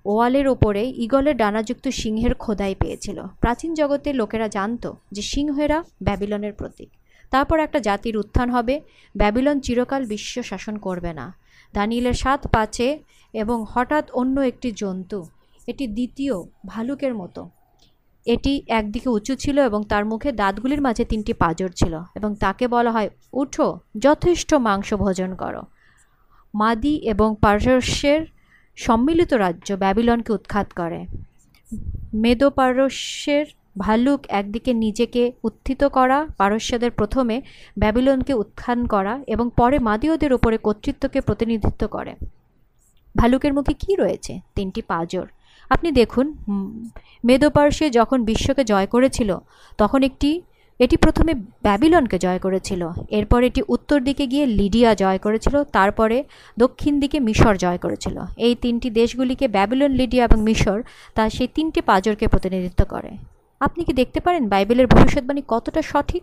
[0.04, 6.90] ওয়ালের ওপরে ঈগলের ডানাযুক্ত সিংহের খোদাই পেয়েছিল। প্রাচীন জগতের লোকেরা জানতো যে সিংহেরা ব্যাবিলনের প্রতীক।
[7.32, 8.74] তারপর একটা জাতির উত্থান হবে,
[9.14, 11.26] ব্যাবিলন চিরকাল বিশ্ব শাসন করবে না।
[11.74, 12.88] দানিয়েলের সাত পাচে
[13.34, 15.18] এবং হঠাৎ অন্য একটি জন্তু,
[15.66, 16.34] এটি দ্বিতীয়
[16.66, 17.42] ভালুকের মতো।
[18.26, 22.90] এটি একদিকে উঁচু ছিল এবং তার মুখে দাঁতগুলির মাঝে তিনটি পাঁজর ছিল এবং তাকে বলা
[22.90, 25.62] হয়, উঠো, যথেষ্ট মাংস ভোজন করো।
[26.54, 28.26] মাদি এবং পারস্যের
[28.76, 31.06] সম্মিলিত রাজ্য ব্যাবিলনকে উৎখাত করে।
[32.14, 33.46] মেদো পারস্যের
[33.78, 37.42] ভাল্লুক একদিকে নিজেকে উত্থিত করা, পারস্যদের প্রথমে
[37.78, 42.14] ব্যাবিলনকে উত্থান করা এবং পরে মাদীয়দের ওপরে কর্তৃত্বকে প্রতিনিধিত্ব করে।
[43.16, 44.40] ভালুকের মুখে কি রয়েছে?
[44.54, 45.26] তিনটি পাঁজর।
[45.74, 46.26] আপনি দেখুন
[47.28, 49.30] মেদোপার্শে যখন বিশ্বকে জয় করেছিল,
[49.78, 50.30] তখন একটি,
[50.80, 51.32] এটি প্রথমে
[51.66, 52.82] ব্যাবিলনকে জয় করেছিল।
[53.18, 56.16] এরপর এটি উত্তর দিকে গিয়ে লিডিয়া জয় করেছিল, তারপরে
[56.58, 60.78] দক্ষিণ দিকে মিশর জয় করেছিল। এই তিনটি দেশগুলিকে ব্যাবিলন, লিডিয়া এবং মিশর,
[61.16, 63.10] তা সেই তিনটি পাঁজরকে প্রতিনিধিত্ব করে।
[63.60, 66.22] আপনি কি দেখতে পারেন বাইবেলের ভবিষ্যৎবাণী কতটা সঠিক?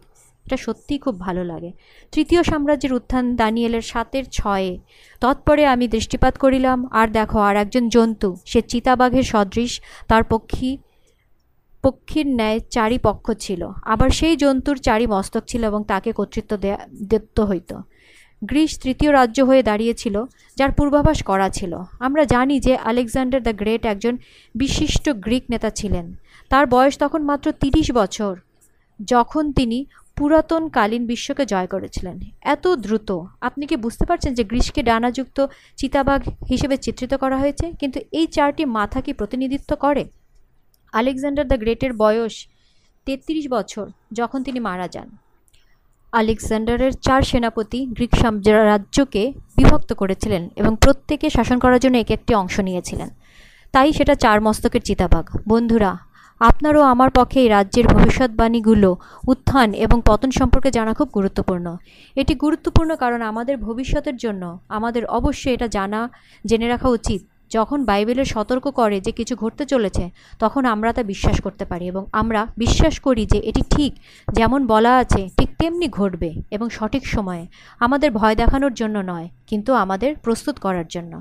[0.49, 1.71] এটা সত্যিই খুব ভালো লাগে।
[2.11, 4.79] তৃতীয় সাম্রাজ্যের উত্থান দানিয়েলের সাতের ছয়ে।
[5.21, 10.77] তৎপরে আমি দৃষ্টিপাত করিলাম, আর দেখো, আর একজন জন্তু, সে চিতাবাঘের সদৃশ, তার পক্ষী,
[11.83, 16.57] পক্ষীর ন্যায় চারি পক্ষ ছিল। আবার সেই জন্তুর চারি মস্তক ছিল এবং তাকে কর্তৃত্ব
[17.03, 17.71] দত্ত হইত।
[18.43, 20.25] গ্রিস তৃতীয় রাজ্য হয়ে দাঁড়িয়েছিল,
[20.57, 24.17] যার পূর্বাভাস করা ছিল। আমরা জানি যে আলেকজান্ডার দ্য গ্রেট একজন
[24.55, 26.13] বিশিষ্ট গ্রিক নেতা ছিলেন।
[26.49, 28.33] তার বয়স তখন মাত্র তিরিশ বছর।
[29.05, 29.85] যখন তিনি
[30.19, 35.45] পুরাতনকালীন বিশ্বকে জয় করেছিলেন। এত দ্রুত। আপনি কি বুঝতে পারছেন যে গ্রীষ্মকে ডানাযুক্ত
[35.77, 37.71] চিতাবাঘ হিসেবে চিত্রিত করা হয়েছে?
[37.79, 40.05] কিন্তু এই চারটি মাথা কি প্রতিনিধিত্ব করে?
[40.93, 42.47] আলেকজান্ডার দ্য গ্রেটের বয়স
[43.05, 45.17] তেত্রিশ বছর, যখন তিনি মারা যান।
[46.11, 52.59] আলেকজান্ডারের চার সেনাপতি গ্রিক সাম্রাজ্যকে বিভক্ত করেছিলেন এবং প্রত্যেকে শাসন করার জন্য এক একটি অংশ
[52.59, 53.09] নিয়েছিলেন।
[53.71, 55.97] তাই সেটা চার মস্তকের চিতাবাঘ। বন্ধুরা
[56.39, 58.89] আপনারও আমার পক্ষে এই রাজ্যের ভবিষ্যৎবাণীগুলো
[59.27, 61.77] উত্থান এবং পতন সম্পর্কে জানা খুব গুরুত্বপূর্ণ।
[62.15, 66.09] এটি গুরুত্বপূর্ণ কারণ আমাদের ভবিষ্যতের জন্য আমাদের অবশ্যই এটা জানা,
[66.45, 67.21] জেনে রাখা উচিত।
[67.51, 72.05] যখন বাইবেলের সতর্ক করে যে কিছু ঘটতে চলেছে, তখন আমরা তা বিশ্বাস করতে পারি এবং
[72.11, 73.91] আমরা বিশ্বাস করি যে এটি ঠিক,
[74.33, 77.47] যেমন বলা আছে, ঠিক তেমনি ঘটবে এবং সঠিক সময়ে।
[77.79, 81.13] আমাদের ভয় দেখানোর জন্য নয়, কিন্তু আমাদের প্রস্তুত করার জন্য।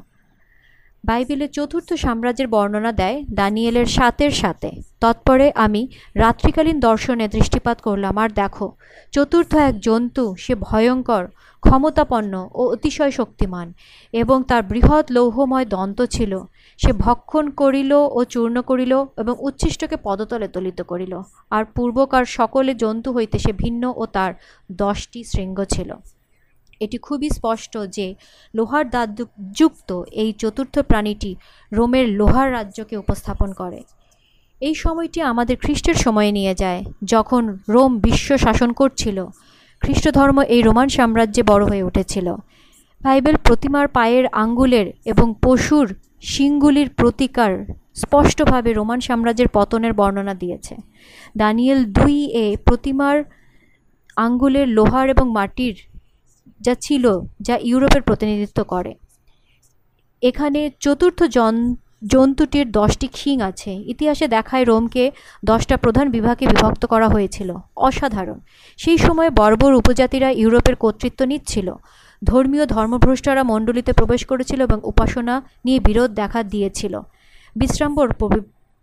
[1.04, 8.30] বাইবেলের চতুর্থ সাম্রাজ্যের বর্ণনা দেয় দানিয়েলের সাতের সাথে। তৎপরে আমি রাত্রিকালীন দর্শনে দৃষ্টিপাত করলাম, আর
[8.30, 8.76] দেখো,
[9.12, 11.24] চতুর্থ এক জন্তু, সে ভয়ঙ্কর,
[11.62, 13.72] ক্ষমতাপন্ন ও অতিশয় শক্তিমান
[14.12, 16.32] এবং তার বৃহৎ লৌহময় দন্ত ছিল।
[16.78, 23.12] সে ভক্ষণ করিল ও চূর্ণ করিল এবং উচ্ছিষ্টকে পদতলে দলিত করিল। আর পূর্বকার সকলে জন্তু
[23.12, 24.32] হইতে সে ভিন্ন ও তার
[24.72, 25.90] দশটি শৃঙ্গ ছিল।
[26.80, 28.14] এটি খুবই স্পষ্ট যে
[28.54, 31.36] লোহার দাঁত যুক্ত এই চতুর্থ প্রাণীটি
[31.72, 33.82] রোমের লোহার রাজ্যকে উপস্থাপন করে।
[34.60, 39.26] এই সময়টি আমাদের খ্রিস্টের সময়ে নিয়ে যায়, যখন রোম বিশ্ব শাসন করছিল।
[39.82, 42.34] খ্রিস্ট ধর্ম এই রোমান সাম্রাজ্যে বড় হয়ে উঠেছিল।
[43.00, 47.52] বাইবেল প্রতিমার পায়ের আঙ্গুলের এবং পশুর শিংগুলির প্রতিকার
[47.94, 50.76] স্পষ্টভাবে রোমান সাম্রাজ্যের পতনের বর্ণনা দিয়েছে।
[51.36, 53.24] দানিয়েল দুই এ প্রতিমার
[54.16, 55.87] আঙ্গুলের, লোহার এবং মাটির
[56.60, 58.94] যা ছিল, যা ইউরোপের প্রতিনিধিত্ব করে।
[60.22, 65.12] এখানে চতুর্থ জন, জন্তুটির দশটি খিং আছে। ইতিহাসে দেখায় রোমকে
[65.44, 68.38] দশটা প্রধান বিভাগে বিভক্ত করা হয়েছিল। অসাধারণ।
[68.76, 71.74] সেই সময় বর্বর উপজাতিরা ইউরোপের কর্তৃত্ব নিচ্ছিল।
[72.24, 77.00] ধর্মীয় ধর্মভ্রষ্টরা মণ্ডলীতে প্রবেশ করেছিল এবং উপাসনা নিয়ে বিরোধ দেখা দিয়েছিল।
[77.56, 78.12] বিশ্রাম্বর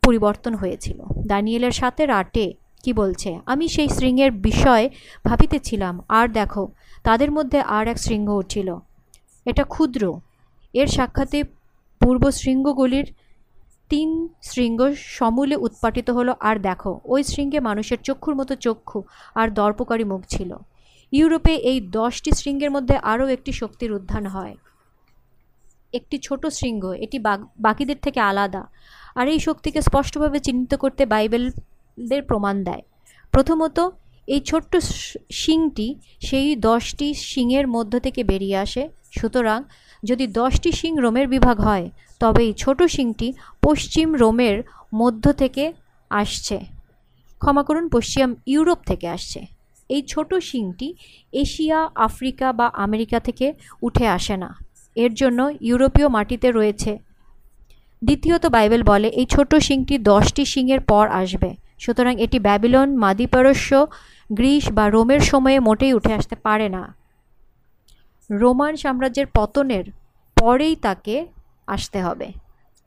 [0.03, 3.39] পরিবর্তন হয়েছিল। দানিয়েলের সাথে আটে কি বলছে?
[3.45, 4.89] আমি সেই শৃঙ্গের বিষয়
[5.25, 6.71] ভাবিতেছিলাম। আর দেখো
[7.07, 8.69] তাদের মধ্যে আর এক শৃঙ্গ উঠছিল
[9.45, 10.03] এটা ক্ষুদ্র।
[10.73, 11.39] এর সাক্ষাতে
[12.01, 13.07] পূর্ব শৃঙ্গগুলির
[13.91, 14.09] তিন
[14.51, 14.79] শৃঙ্গ
[15.17, 18.99] সমূলে উৎপাটিত হলো, আর দেখো, ওই শৃঙ্গে মানুষের চক্ষুর মতো চক্ষু
[19.39, 20.51] আর দর্পকারী মুখ ছিল।
[21.13, 24.55] ইউরোপে এই দশটি শৃঙ্গের মধ্যে আরও একটি শক্তির উত্থান হয়।
[25.97, 27.17] একটি ছোট শৃঙ্গ, এটি
[27.65, 28.63] বাকিদের থেকে আলাদা,
[29.19, 32.83] আর এই শক্তিকে স্পষ্টভাবে চিহ্নিত করতে বাইবেলদের প্রমাণ দেয়।
[33.33, 33.77] প্রথমত
[34.27, 34.77] এই ছোট্ট
[35.31, 39.63] শিংটি সেই দশটি শিংয়ের মধ্য থেকে বেরিয়ে আসে। সুতরাং
[40.03, 45.73] যদি দশটি শিং রোমের বিভাগ হয়, তবে এই ছোট শিংটি পশ্চিম রোমের মধ্য থেকে
[46.09, 46.59] আসছে।
[47.39, 49.45] ক্ষমা করুন, পশ্চিম ইউরোপ থেকে আসছে।
[49.89, 50.93] এই ছোট শিংটি
[51.31, 54.57] এশিয়া, আফ্রিকা বা আমেরিকা থেকে উঠে আসে না।
[54.95, 56.99] এর জন্য ইউরোপীয় মাটিতে রয়েছে।
[58.03, 63.88] দ্বিতীয়ত বাইবেল বলে, এই ছোট শিংটি দশটি শিংয়ের পর আসবে। সুতরাং এটি ব্যাবিলন মাদিপারস্য
[64.29, 66.95] গ্রিস বা রোমের সময়ে মোটেই উঠে আসতে পারে না।
[68.29, 69.85] রোমান সাম্রাজ্যের পতনের
[70.38, 71.25] পরেই তাকে
[71.67, 72.27] আসতে হবে।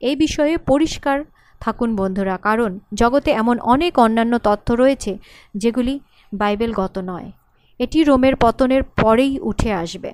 [0.01, 1.23] এই বিষয়ে পরিষ্কার
[1.61, 5.17] থাকুন বন্ধুরা, কারণ জগতে এমন অনেক অন্যান্য তথ্য রয়েছে
[5.55, 5.99] যেগুলি
[6.33, 7.31] বাইবেলগত নয়।
[7.79, 10.13] এটি রোমের পতনের পরেই উঠে আসবে।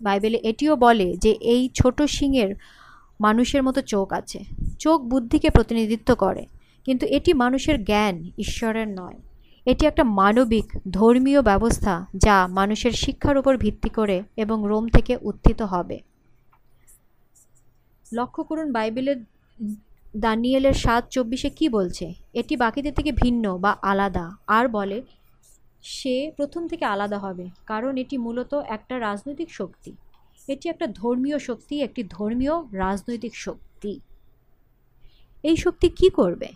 [0.00, 2.54] বাইবেলে এটিও বলে যে এই ছোট সিংয়ের
[3.20, 4.44] মানুষের মতো চোখ আছে।
[4.78, 6.46] চোখ বুদ্ধিকে প্রতিনিধিত্ব করে,
[6.84, 9.18] কিন্তু এটি মানুষের জ্ঞান, ঈশ্বরের নয়।
[9.66, 15.60] এটি একটা মানবিক, ধর্মীয় ব্যবস্থা যা মানুষের শিক্ষার উপর ভিত্তি করে এবং রোম থেকে উত্থিত
[15.62, 15.96] হবে।
[18.06, 19.18] লক্ষ্য করুন বাইবেলের
[20.16, 22.06] দানিয়েলের সাত চব্বিশে কি বলছে?
[22.34, 24.98] এটি বাকিদের থেকে ভিন্ন বা আলাদা। আর বলে,
[25.84, 29.92] সে প্রথম থেকে আলাদা হবে, কারণ এটি মূলত একটা রাজনৈতিক শক্তি।
[30.48, 33.92] এটি একটা ধর্মীয় শক্তি, একটি ধর্মীয় রাজনৈতিক শক্তি।
[35.44, 36.48] এই শক্তি কি করবে?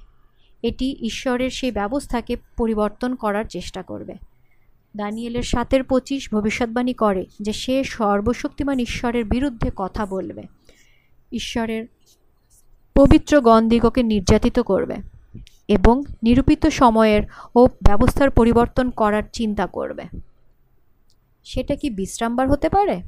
[0.62, 4.14] এটি ঈশ্বরের সেই ব্যবস্থাকে পরিবর্তন করার চেষ্টা করবে।
[4.96, 10.42] দানিয়েলের সাতের পঁচিশ ভবিষ্যৎবাণী করে যে সে সর্বশক্তিমান ঈশ্বরের বিরুদ্ধে কথা বলবে।
[11.32, 11.86] ঈশ্বরের
[12.94, 14.96] পবিত্র গণদিগকে নির্যাতিত করবে
[15.68, 17.22] এবং নিরূপিত সময়ের
[17.56, 20.04] ও ব্যবস্থার পরিবর্তন করার চিন্তা করবে।
[21.44, 23.02] সেটা কি বিশ্রামবার হতে পারে?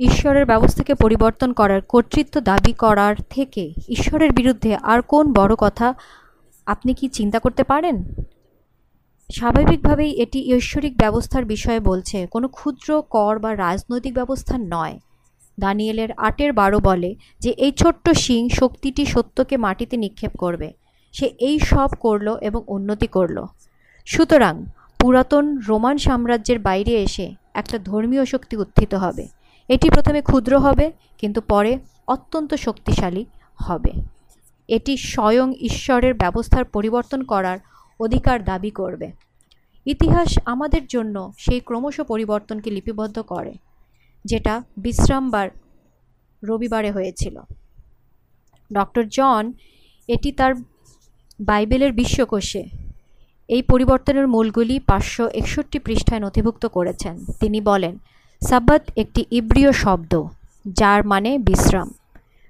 [0.00, 5.94] ঈশ্বরের ব্যবস্থাকে পরিবর্তন করার কর্তৃত্ব দাবি করার থেকে ঈশ্বরের বিরুদ্ধে আর কোন বড় কথা
[6.66, 8.04] আপনি কি চিন্তা করতে পারেন?
[9.32, 14.98] স্বাভাবিকভাবেই এটি ঐশ্বরিক ব্যবস্থার বিষয়ে বলছে, কোনো ক্ষুদ্র, কর বা রাজনৈতিক ব্যবস্থা নয়।
[15.60, 20.72] দানিয়েলের আটের বারো বলে যে, এই ছোট্ট শিং শক্তিটি সত্যকে মাটিতে নিক্ষেপ করবে।
[21.12, 23.44] সে এই সব করল এবং উন্নতি করল।
[24.04, 24.64] সুতরাং
[25.00, 30.86] পুরাতন রোমান সাম্রাজ্যের বাইরে এসে একটা ধর্মীয় শক্তি উত্থিত হবে। এটি প্রথমে ক্ষুদ্র হবে,
[31.18, 31.72] কিন্তু পরে
[32.06, 33.22] অত্যন্ত শক্তিশালী
[33.58, 33.92] হবে।
[34.68, 37.58] এটি স্বয়ং ঈশ্বরের ব্যবস্থার পরিবর্তন করার
[38.00, 39.08] অধিকার দাবি করবে।
[39.86, 43.52] ইতিহাস আমাদের জন্য সেই ক্রমশ পরিবর্তনকে লিপিবদ্ধ করে,
[44.24, 45.46] যেটা বিশ্রামবার
[46.42, 47.36] রবিবারে হয়েছিল।
[48.70, 49.42] ডক্টর জন,
[50.08, 50.52] এটি তার
[51.40, 52.62] বাইবেলের বিশ্বকোষে
[53.48, 57.94] এই পরিবর্তনের মূলগুলি পাঁচশো একষট্টি পৃষ্ঠায় নথিভুক্ত করেছেন। তিনি বলেন
[58.48, 60.12] সাব্বাত একটি ইব্রিয় শব্দ,
[60.78, 61.88] যার মানে বিশ্রাম।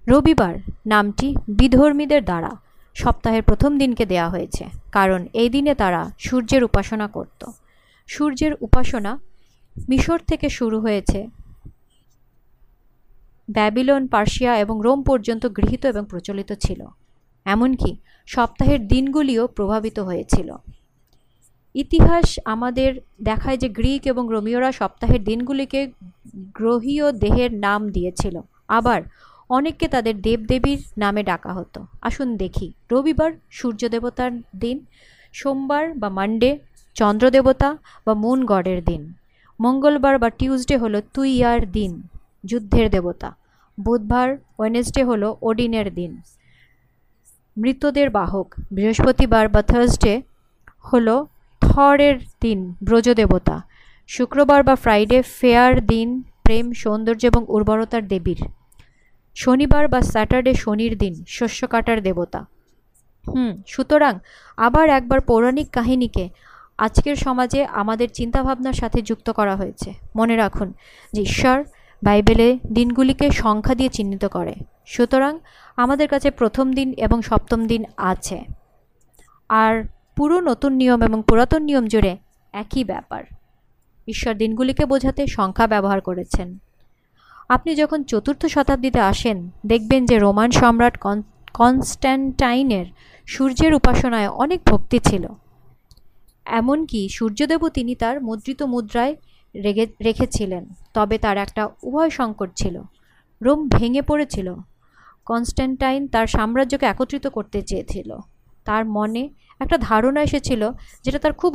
[0.05, 0.55] রবিবার
[0.87, 1.29] নামটি
[1.59, 2.53] বিধর্মীদের দ্বারা
[2.97, 7.41] সপ্তাহের প্রথম দিনকে দেয়া হয়েছে, কারণ এই দিনে তারা সূর্যের উপাসনা করত।
[8.09, 9.13] সূর্যের উপাসনা
[9.89, 11.21] মিশর থেকে শুরু হয়েছে।
[13.49, 16.81] ব্যাবিলন, পার্সিয়া এবং রোম পর্যন্ত গৃহীত এবং প্রচলিত ছিল।
[17.47, 17.91] এমনকি
[18.29, 20.49] সপ্তাহের দিনগুলিও প্রভাবিত হয়েছিল।
[21.75, 22.91] ইতিহাস আমাদের
[23.23, 25.81] দেখায় যে গ্রিক এবং রোমিওরা সপ্তাহের দিনগুলিকে
[26.55, 29.03] গ্রহীয় দেহের নাম দিয়েছিল। আবার
[29.49, 34.77] অনেককে তাদের দেবদেবীর নামে ডাকা হতো। আসুন দেখি, রবিবার সূর্য দেবতার দিন,
[35.33, 36.59] সোমবার বা মানডে,
[36.95, 37.69] চন্দ্র দেবতা
[38.07, 39.13] বা মুন গডের দিন,
[39.61, 42.03] মঙ্গলবার বা টিউসডে হলো তুইয়ার দিন,
[42.47, 43.35] যুদ্ধের দেবতা,
[43.81, 46.21] বুধবার, ওয়েনেসডে হলো ওডিনের দিন,
[47.57, 50.23] মৃতদের বাহক, বৃহস্পতিবার বা থার্সডে
[50.93, 51.17] হলো
[51.69, 53.63] থরের দিন ব্রজদেবতা
[54.07, 58.45] শুক্রবার বা ফ্রাইডে ফেয়ার দিন, প্রেম, সৌন্দর্য এবং উর্বরতার দেবীর।
[59.35, 62.47] শনিবার বা স্যাটারডে শনির দিন, শস্য কাটার দেবতা।
[63.29, 64.19] হুম, সুতরাং
[64.57, 66.29] আবার একবার পৌরাণিক কাহিনীকে
[66.79, 70.73] আজকের সমাজে আমাদের চিন্তাভাবনার সাথে যুক্ত করা হয়েছে। মনে রাখুন
[71.13, 71.65] যে ঈশ্বর
[72.03, 74.55] বাইবেলে দিনগুলিকে সংখ্যা দিয়ে চিহ্নিত করে।
[74.87, 75.39] সুতরাং
[75.77, 78.45] আমাদের কাছে প্রথম দিন এবং সপ্তম দিন আছে।
[79.49, 79.85] আর
[80.17, 82.17] পুরো নতুন নিয়ম এবং পুরাতন নিয়ম জুড়ে
[82.53, 83.25] একই ব্যাপার।
[84.09, 86.59] ঈশ্বর দিনগুলিকে বোঝাতে সংখ্যা ব্যবহার করেছেন।
[87.49, 90.99] আপনি যখন চতুর্থ শতাব্দীতে আসেন, দেখবেন যে রোমান সম্রাট
[91.55, 92.87] কনস্ট্যান্টাইনের
[93.27, 95.27] সূর্যের উপাসনায় অনেক ভক্তি ছিল।
[96.45, 99.17] এমনকি সূর্যদেবও তিনি তার মুদ্রিত মুদ্রায়
[99.55, 102.83] রেগে, রেখেছিলেন, তবে তার একটা উভয় সংকট ছিল।
[103.43, 104.55] রোম ভেঙে পড়েছিল।
[105.25, 108.17] কনস্ট্যান্টাইন তার সাম্রাজ্যকে একত্রিত করতে চেয়েছিল।
[108.65, 109.23] তার মনে
[109.61, 110.71] একটা ধারণা এসেছিল
[111.05, 111.53] যেটা তার খুব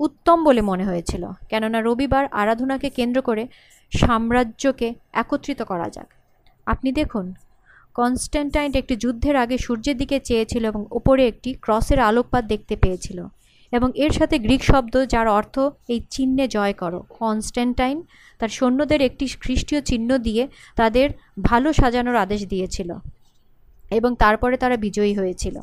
[0.00, 3.48] উত্তম বলে মনে হয়েছিল। কেননা রবিবার আরাধনাকে কেন্দ্র করে
[3.92, 6.08] সাম্রাজ্যকে একত্রিত করা যাক।
[6.66, 7.34] আপনি দেখুন,
[7.94, 13.18] কনস্ট্যান্টাইন একটি যুদ্ধের আগে সূর্যের দিকে চেয়েছিল এবং ওপরে একটি ক্রসের আলোকপাত দেখতে পেয়েছিল।
[13.72, 18.02] এবং এর সাথে গ্রিক শব্দ যার অর্থ এই চিহ্নে জয় করো। কনস্ট্যান্টাইন
[18.38, 21.10] তার সৈন্যদের একটি খ্রিস্টীয় চিহ্ন দিয়ে তাদের
[21.42, 22.90] ভালো সাজানোর আদেশ দিয়েছিল
[23.90, 25.56] এবং তারপরে তারা বিজয়ী হয়েছিল।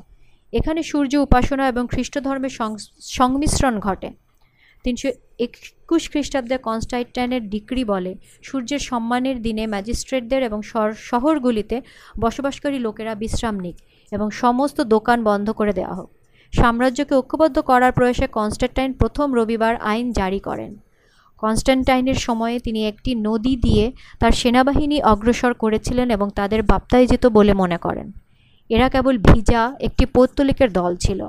[0.53, 2.53] এখানে সূর্য উপাসনা এবং খ্রিস্ট ধর্মের
[3.17, 4.09] সংমিশ্রণ ঘটে।
[4.85, 5.09] তিনশো
[5.45, 8.11] একুশ খ্রিস্টাব্দে কনস্টাইটাইনের ডিক্রি বলে,
[8.47, 10.59] সূর্যের সম্মানের দিনে ম্যাজিস্ট্রেটদের এবং
[11.09, 11.81] শহরগুলিতে
[12.19, 13.77] বসবাসকারী লোকেরা বিশ্রাম নিক
[14.11, 16.09] এবং সমস্ত দোকান বন্ধ করে দেওয়া হোক।
[16.53, 20.71] সাম্রাজ্যকে ঐক্যবদ্ধ করার প্রয়াসে কনস্ট্যান্টাইন প্রথম রবিবার আইন জারি করেন।
[21.43, 23.85] কনস্ট্যান্টাইনের সময়ে তিনি একটি নদী দিয়ে
[24.19, 28.07] তার সেনাবাহিনী অগ্রসর করেছিলেন এবং তাদের বাপ্তায় যেত বলে মনে করেন।
[28.73, 31.21] এরা কেবল ভিজা একটি পৌত্তলিকের দল ছিল।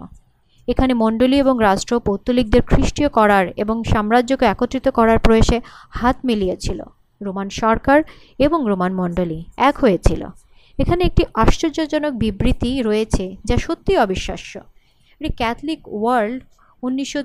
[0.69, 5.59] এখানে মণ্ডলী এবং রাষ্ট্র পৌত্তলিকদের খ্রিস্টীয় করার এবং সাম্রাজ্যকে একত্রিত করার প্রয়াসে
[5.99, 6.81] হাত মিলিয়েছিল।
[7.21, 7.99] রোমান সরকার
[8.47, 10.23] এবং রোমান মণ্ডলী এক হয়েছিল।
[10.79, 14.53] এখানে একটি আশ্চর্যজনক বিবৃতি রয়েছে যা সত্যি অবিশ্বাস্য।
[15.21, 16.41] এটি ক্যাথলিক ওয়ার্ল্ড
[16.83, 17.21] উনিশশো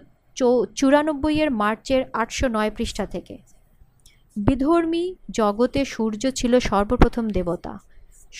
[0.77, 3.35] চুরানব্বইয়ের মার্চের আটশো নয় পৃষ্ঠা থেকে।
[4.37, 7.73] বিধর্মী জগতে সূর্য ছিল সর্বপ্রথম দেবতা।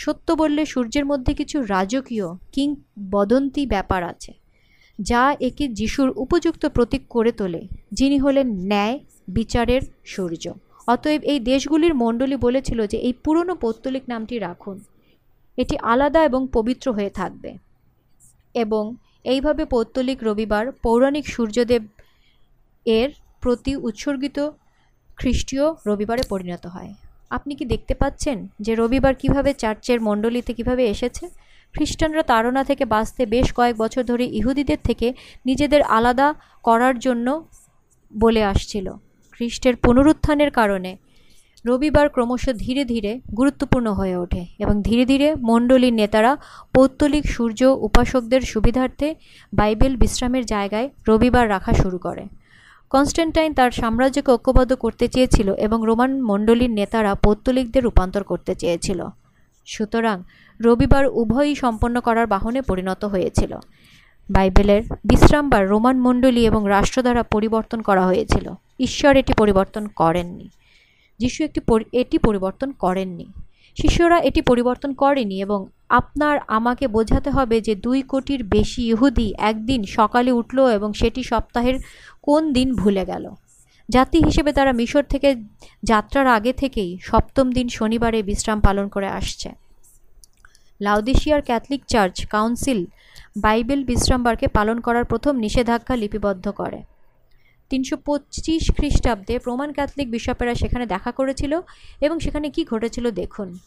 [0.01, 4.31] সত্য বললে সূর্যের মধ্যে কিছু রাজকীয় কিংবদন্তি ব্যাপার আছে,
[4.99, 8.95] যা একে যিশুর উপযুক্ত প্রতীক করে তোলে, যিনি হলেন ন্যায়
[9.27, 10.43] বিচারের সূর্য।
[10.88, 14.77] অতএব এই দেশগুলির মণ্ডলী বলেছিল যে এই পুরনো পৌত্তলিক নামটি রাখুন।
[15.57, 17.51] এটি আলাদা এবং পবিত্র হয়ে থাকবে।
[18.55, 18.83] এবং
[19.23, 21.83] এইভাবে পৌত্তলিক রবিবার পৌরাণিক সূর্যদেব
[22.86, 23.10] এর
[23.41, 24.38] প্রতি উৎসর্গিত
[25.17, 26.91] খ্রিস্টীয় রবিবারে পরিণত হয়।
[27.31, 31.25] আপনি কি দেখতে পাচ্ছেন যে রবিবার কীভাবে চার্চের মণ্ডলীতে কীভাবে এসেছে?
[31.73, 35.13] খ্রিস্টানরা তাড়না থেকে বাঁচতে বেশ কয়েক বছর ধরে ইহুদিদের থেকে
[35.45, 37.27] নিজেদের আলাদা করার জন্য
[38.11, 38.87] বলে আসছিল
[39.31, 40.97] খ্রিস্টের পুনরুত্থানের কারণে।
[41.65, 46.37] রবিবার ক্রমশ ধীরে ধীরে গুরুত্বপূর্ণ হয়ে ওঠে এবং ধীরে ধীরে মণ্ডলীর নেতারা
[46.73, 49.15] পৌত্তলিক সূর্য উপাসকদের সুবিধার্থে
[49.53, 52.23] বাইবেল বিশ্রামের জায়গায় রবিবার রাখা শুরু করে।
[52.89, 59.04] কনস্ট্যান্টাইন তার সাম্রাজ্যকে ঐক্যবদ্ধ করতে চেয়েছিল এবং রোমান মণ্ডলীর নেতারা পৌত্তলিকদের রূপান্তর করতে চেয়েছিল।
[59.65, 60.23] সুতরাং
[60.62, 63.56] রবিবার উভয়ই সম্পন্ন করার বাহনে পরিণত হয়েছিল।
[64.30, 70.50] বাইবেলের বিশ্রামবার রোমান মণ্ডলী এবং রাষ্ট্র দ্বারা পরিবর্তন করা হয়েছিল। ঈশ্বর এটি পরিবর্তন করেননি।
[71.19, 71.62] যিশু একটি
[71.93, 73.26] এটি পরিবর্তন করেননি।
[73.82, 79.84] শিষ্যরা এটি পরিবর্তন করেনি এবং আপনার আমাকে বোঝাতে হবে যে দুই কোটির বেশি ইহুদি একদিন
[79.84, 81.80] সকালে উঠল এবং সেটি সপ্তাহের
[82.21, 83.32] কোন দিন ভুলে গেল।
[83.89, 85.36] জাতি হিসেবে তারা মিশর থেকে
[85.84, 89.50] যাত্রার আগে থেকেই সপ্তম দিন শনিবারে বিশ্রাম পালন করে আসছে।
[90.82, 92.86] লাউদেশিয়ার ক্যাথলিক চার্চ কাউন্সিল
[93.38, 96.84] বাইবেল বিশ্রামবারকে পালন করার প্রথম নিষেধাজ্ঞা লিপিবদ্ধ করে।
[97.71, 101.62] তিনশো পঁচিশ খ্রিস্টাব্দে প্রমাণ ক্যাথলিক বিশপেরা সেখানে দেখা করেছিল
[102.02, 103.60] এবং সেখানে কি ঘটেছিল দেখুন।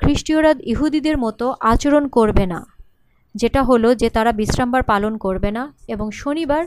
[0.00, 2.60] খ্রিস্টীয়রা ইহুদিদের মতো আচরণ করবে না,
[3.34, 5.62] যেটা হলো যে তারা বিশ্রামবার পালন করবে না
[5.94, 6.64] এবং শনিবার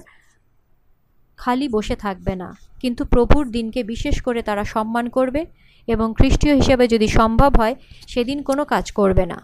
[1.37, 2.49] খালি বসে থাকবে না।
[2.81, 5.41] কিন্তু প্রভুর দিনকে বিশেষ করে তারা সম্মান করবে
[5.87, 7.75] এবং খ্রিস্টীয় হিসেবে যদি সম্ভব হয়,
[8.07, 9.39] সেদিন কোনো কাজ করবে না।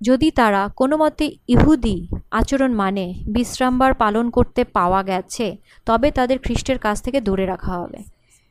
[0.00, 1.96] যদি তারা কোনো মতে ইহুদি
[2.30, 5.46] আচরণ মানে বিশ্রামবার পালন করতে পাওয়া গেছে,
[5.86, 8.00] তবে তাদের খ্রিস্টের কাছ থেকে দূরে রাখা হবে।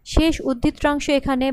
[0.07, 1.47] শেষ উদ্ধৃতাংশ এখানে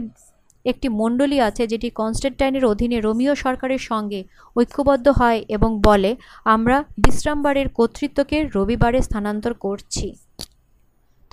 [0.64, 4.20] একটি মণ্ডলী আছে যেটি কনস্ট্যান্টাইনের অধীনে রোমিও সরকারের সঙ্গে
[4.56, 6.10] ঐক্যবদ্ধ হয় এবং বলে,
[6.44, 10.08] আমরা বিশ্রামবারের কর্তৃত্বকে রবিবারে স্থানান্তর করছি।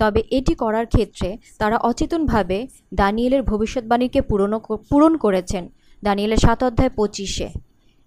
[0.00, 2.58] তবে এটি করার ক্ষেত্রে তারা অচেতনভাবে
[2.94, 4.52] দানিয়েলের ভবিষ্যৎবাণীকে পূরণ
[4.90, 5.64] পূরণ করেছেন,
[6.02, 7.48] দানিয়েলের সাত অধ্যায় পঁচিশে,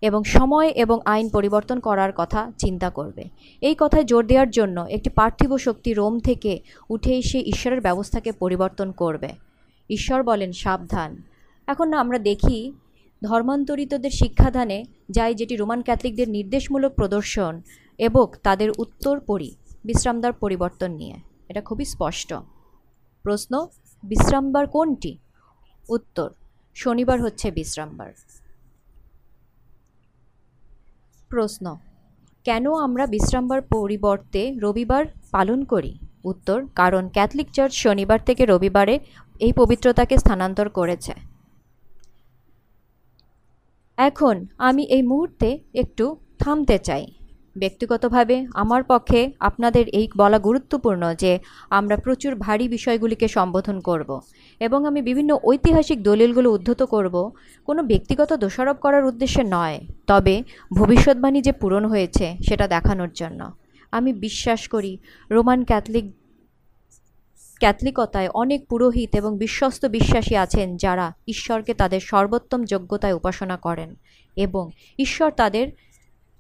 [0.02, 3.24] এবং সময় এবং আইন পরিবর্তন করার কথা চিন্তা করবে।
[3.62, 6.54] এই কথায় জোর দেওয়ার জন্য একটি পার্থিব শক্তি রোম থেকে
[6.90, 9.30] উঠে এসে ঈশ্বরের ব্যবস্থাকে পরিবর্তন করবে।
[9.90, 11.24] ঈশ্বর বলেন সাবধান।
[11.68, 12.74] এখন না আমরা দেখি
[13.24, 17.62] ধর্মান্তরিতদের শিক্ষাদানে যায় যেটি রোমান ক্যাথলিকদের নির্দেশমূলক প্রদর্শন
[17.98, 21.16] এবং তাদের উত্তর পরি বিশ্রামদার পরিবর্তন নিয়ে।
[21.50, 22.34] এটা খুবই স্পষ্ট।
[23.24, 23.68] প্রশ্ন
[24.04, 25.18] বিশ্রামবার কোনটি?
[25.90, 26.30] উত্তর,
[26.76, 28.14] শনিবার হচ্ছে বিশ্রামবার
[31.30, 31.78] প্রশ্ন,
[32.44, 35.98] কেন আমরা বিশ্রামবার পরিবর্তে রবিবার পালন করি?
[36.24, 38.96] উত্তর, কারণ ক্যাথলিক চার্চ শনিবার থেকে রবিবারে
[39.46, 41.14] এই পবিত্রতাকে স্থানান্তর করেছে।
[43.98, 44.36] এখন
[44.68, 45.50] আমি এই মুহূর্তে
[45.82, 46.06] একটু
[46.42, 47.06] থামতে চাই।
[47.62, 51.32] ব্যক্তিগতভাবে আমার পক্ষে আপনাদের এই বলা গুরুত্বপূর্ণ যে
[51.70, 54.10] আমরা প্রচুর ভারী বিষয়গুলিকে সম্বোধন করব
[54.62, 57.16] এবং আমি বিভিন্ন ঐতিহাসিক দলিলগুলো উদ্ধত করব,
[57.68, 60.36] কোনো ব্যক্তিগত দোষারোপ করার উদ্দেশ্যে নয়, তবে
[60.72, 63.42] ভবিষ্যৎবাণী যে পূরণ হয়েছে সেটা দেখানোর জন্য।
[63.94, 64.94] আমি বিশ্বাস করি,
[65.32, 66.06] রোমান ক্যাথলিক,
[67.62, 73.90] ক্যাথলিকতায় অনেক পুরোহিত এবং বিশ্বস্ত বিশ্বাসী আছেন যারা ঈশ্বরকে তাদের সর্বোত্তম যোগ্যতায় উপাসনা করেন
[74.38, 74.64] এবং
[75.00, 75.68] ঈশ্বর তাদের,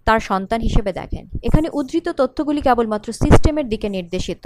[0.07, 4.45] তার সন্তান হিসেবে দেখেন। এখানে উদ্ধৃত তথ্যগুলি কেবলমাত্র সিস্টেমের দিকে নির্দেশিত।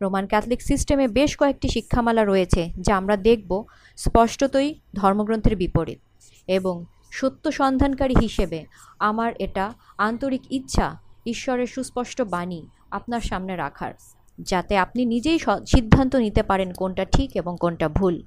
[0.00, 3.50] রোমান ক্যাথলিক সিস্টেমে বেশ কয়েকটি শিক্ষামালা রয়েছে যা আমরা দেখব
[3.98, 6.00] স্পষ্টতই ধর্মগ্রন্থের বিপরীত
[6.48, 6.74] এবং
[7.10, 8.58] সত্য সন্ধানকারী হিসেবে
[8.98, 9.64] আমার এটা
[9.98, 10.86] আন্তরিক ইচ্ছা
[11.26, 12.60] ঈশ্বরের সুস্পষ্ট বাণী
[12.90, 13.94] আপনার সামনে রাখার,
[14.40, 18.22] যাতে আপনি নিজেই সিদ্ধান্ত নিতে পারেন কোনটা ঠিক এবং কোনটা ভুল।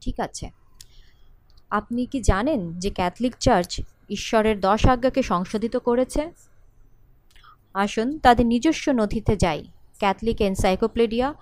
[0.00, 0.50] ঠিক আছে।
[1.70, 3.80] আপনি কি জানেন যে ক্যাথলিক চার্চ
[4.10, 6.22] ঈশ্বরের দশ আজ্ঞাকে সংশোধিত করেছে?
[7.74, 9.64] আসুন তাদের নিজস্ব নথিতে যাই।
[9.98, 11.34] ক্যাথলিক এনসাইক্লোপিডিয়া,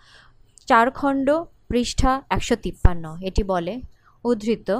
[0.66, 1.30] চার খণ্ড,
[1.68, 3.80] পৃষ্ঠা একশো তিপ্পান্ন। এটি বলে,
[4.24, 4.70] উদ্ধৃত,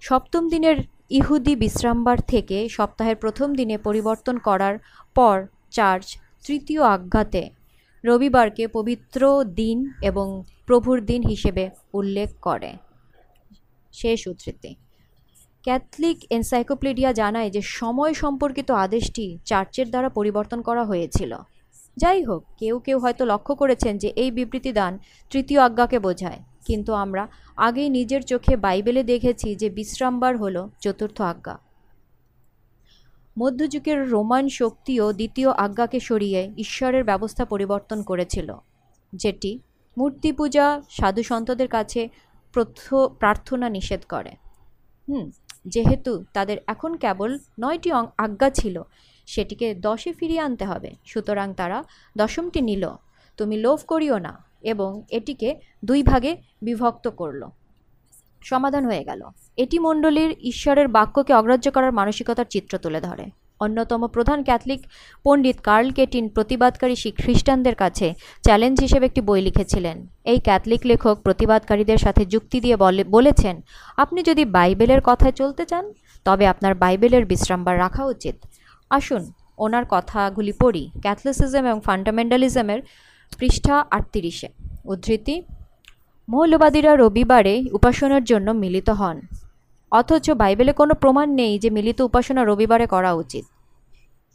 [0.00, 0.76] সপ্তম দিনের
[1.10, 4.78] ইহুদি বিশ্রামবার থেকে সপ্তাহের প্রথম দিনে পরিবর্তন করার
[5.14, 7.50] পর চার্চ তৃতীয় আজ্ঞাতে
[8.04, 12.72] রবিবারকে পবিত্র দিন এবং প্রভুর দিন হিসেবে উল্লেখ করে।
[13.92, 14.74] শেষ উদ্ধৃতি।
[15.62, 21.36] ক্যাথলিক এনসাইক্লোপিডিয়া জানায় যে সময় সম্পর্কিত আদেশটি চার্চের দ্বারা পরিবর্তন করা হয়েছিল।
[21.96, 24.98] যাই হোক, কেউ কেউ হয়তো লক্ষ্য করেছেন যে এই বিবৃতি দান
[25.30, 27.24] তৃতীয় আজ্ঞাকে বোঝায়। কিন্তু আমরা
[27.66, 31.56] আগেই নিজের চোখে বাইবেলে দেখেছি যে বিশ্রামবার হল চতুর্থ আজ্ঞা।
[33.36, 38.48] মধ্যযুগের রোমান শক্তিও দ্বিতীয় আজ্ঞাকে সরিয়ে ঈশ্বরের ব্যবস্থা পরিবর্তন করেছিল,
[39.12, 39.52] যেটি
[39.96, 42.00] মূর্তি পূজা সাধু সন্তদের কাছে
[43.20, 44.32] প্রার্থনা নিষেধ করে।
[45.08, 45.26] হুম,
[45.66, 47.30] যেহেতু তাদের এখন কেবল
[47.60, 47.90] নয়টি
[48.24, 48.76] আজ্ঞা ছিল,
[49.28, 51.78] সেটিকে দশে ফিরিয়ে আনতে হবে। সুতরাং তারা
[52.16, 52.84] দশমটি নিল,
[53.38, 57.46] তুমি লোভ করিও না এবং এটিকে দুই ভাগে বিভক্ত করল।
[58.44, 59.22] সমাধান হয়ে গেল।
[59.56, 63.24] এটি মণ্ডলীর ঈশ্বরের বাক্যকে অগ্রাহ্য করার মানসিকতার চিত্র তুলে ধরে।
[63.60, 64.86] অন্যতম প্রধান ক্যাথলিক
[65.24, 71.18] পণ্ডিত কার্ল কেটিন প্রতিবাদকারী শিখ খ্রিস্টানদের কাছে চ্যালেঞ্জ হিসেবে একটি বই লিখেছিলেন। এই ক্যাথলিক লেখক
[71.24, 73.60] প্রতিবাদকারীদের সাথে যুক্তি দিয়ে বলে বলেছেন,
[73.96, 75.92] আপনি যদি বাইবেলের কথায় চলতে চান,
[76.24, 78.34] তবে আপনার বাইবেলের বিশ্রামবার রাখা উচিত।
[78.90, 82.80] আসুন, ওনার কথাগুলি পড়ি। ক্যাথলিসিজম এবং ফান্ডামেন্টালিজমের
[83.38, 84.48] পৃষ্ঠা আটত্রিশে।
[84.84, 85.42] উদ্ধৃতি,
[86.28, 89.20] মৌলবাদীরা রবিবারে উপাসনার জন্য মিলিত হন।
[89.90, 93.44] অথচ বাইবেলে কোনো প্রমাণ নেই যে মিলিত উপাসনা রবিবারে করা উচিত।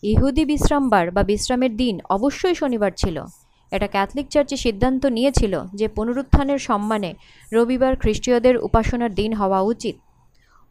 [0.04, 3.26] ইহুদি বিশ্রামবার বা বিশ্রামের দিন অবশ্যই শনিবার ছিল।
[3.72, 7.14] এটা ক্যাথলিক চার্চে সিদ্ধান্ত নিয়েছিল যে পুনরুত্থানের সম্মানে
[7.54, 9.96] রবিবার খ্রিস্টীয়দের উপাসনার দিন হওয়া উচিত।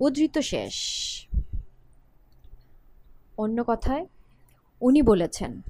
[0.00, 0.74] উদ্ধৃত শেষ।
[3.38, 4.06] অন্য কথায়,
[4.80, 5.60] উনি বলেছেন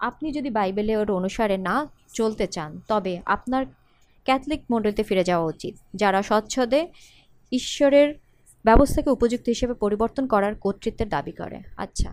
[0.00, 3.66] আপনি যদি বাইবেলে ওর অনুসারে না চলতে চান, তবে আপনার
[4.24, 6.88] ক্যাথলিক মণ্ডলীতে ফিরে যাওয়া উচিত, যারা স্বচ্ছদে
[7.52, 8.14] ঈশ্বরের
[8.64, 12.10] ব্যবস্থাকে উপযুক্ত হিসেবে পরিবর্তন করার কর্তৃত্বের দাবি করে। আচ্ছা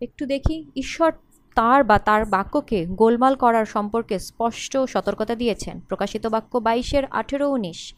[0.00, 1.12] একটু দেখি, ঈশ্বর
[1.54, 7.94] তার বা তার বাক্যকে গোলমাল করার সম্পর্কে স্পষ্ট সতর্কতা দিয়েছেন। প্রকাশিত বাক্য বাইশের আঠেরো উনিশ।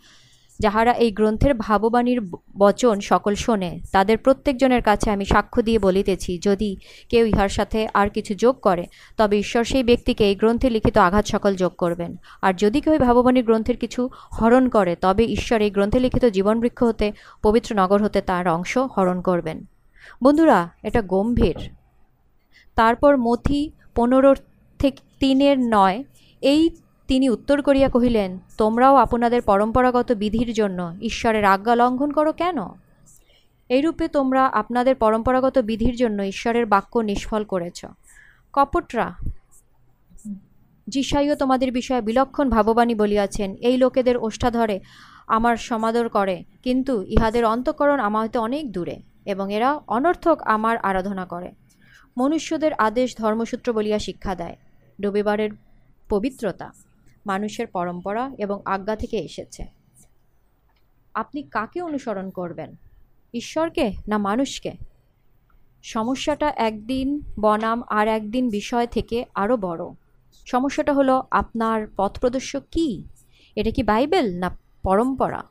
[0.60, 2.20] যাহারা এই গ্রন্থের ভাববাণীর
[2.58, 6.76] বচন সকল শোনে, তাদের প্রত্যেকজনের কাছে আমি সাক্ষ্য দিয়ে বলিতেছি, যদি
[7.08, 8.86] কেউ ইহার সাথে আর কিছু যোগ করে,
[9.16, 12.98] তবে ঈশ্বর সেই ব্যক্তিকে এই গ্রন্থে লিখিত আঘাত সকল যোগ করবেন। আর যদি কেউ এই
[12.98, 14.08] ভাববাণীর গ্রন্থের কিছু
[14.40, 19.20] হরণ করে, তবে ঈশ্বর এই গ্রন্থে লিখিত জীবনবৃক্ষ হতে, পবিত্র নগর হতে তার অংশ হরণ
[19.20, 19.64] করবেন।
[20.22, 21.58] বন্ধুরা, এটা গম্ভীর।
[22.74, 24.36] তারপর মথি পনেরোর
[24.78, 26.04] থেকে তিনের নয়,
[26.40, 26.70] এই
[27.10, 32.58] তিনি উত্তর করিয়া কহিলেন, তোমরাও আপনাদের পরম্পরাগত বিধির জন্য ঈশ্বরের আজ্ঞা লঙ্ঘন করো কেন?
[33.68, 37.84] এইরূপে তোমরা আপনাদের পরম্পরাগত বিধির জন্য ঈশ্বরের বাক্য নিষ্ফল করেছ।
[38.52, 39.14] কপটরা,
[40.86, 44.80] যিশাইও তোমাদের বিষয়ে বিলক্ষণ ভাববাণী বলিয়াছেন, এই লোকেদের ওষ্ঠাধরে
[45.28, 48.96] আমার সমাদর করে, কিন্তু ইহাদের অন্তঃকরণ আমার হইতে অনেক দূরে,
[49.26, 51.50] এবং এরা অনর্থক আমার আরাধনা করে।
[52.18, 54.56] মনুষ্যদের আদেশ ধর্মসূত্র বলিয়া শিক্ষা দেয়।
[55.02, 55.50] রবিবারের
[56.08, 56.72] পবিত্রতা।
[57.26, 59.66] মানুষের পরম্পরা এবং আজ্ঞা থেকে এসেছে।
[61.14, 62.76] আপনি কাকে অনুসরণ করবেন?
[63.34, 64.72] ঈশ্বরকে না মানুষকে?
[65.82, 69.84] সমস্যাটা একদিন বনাম আর একদিন বিষয় থেকে আরও বড়।
[70.46, 73.04] সমস্যাটা হলো আপনার পথপ্রদর্শক কি?
[73.56, 75.42] এটা কি বাইবেল না পরম্পরা?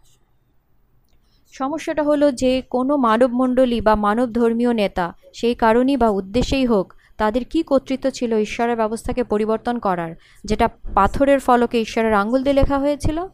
[1.52, 7.46] সমস্যাটা হলো যে কোনো মানবমণ্ডলী বা মানব ধর্মীয় নেতা, সেই কারণেই বা উদ্দেশ্যেই হোক তাদের
[7.46, 13.28] কি কর্তৃত্ব ছিল ঈশ্বরের ব্যবস্থাকে পরিবর্তন করার, যেটা পাথরের ফলকে ঈশ্বরের আঙ্গুল দিয়ে লেখা হয়েছিল?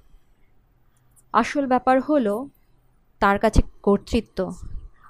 [1.34, 2.50] আসল ব্যাপার হলো,
[3.20, 4.52] তার কাছে কর্তৃত্ব।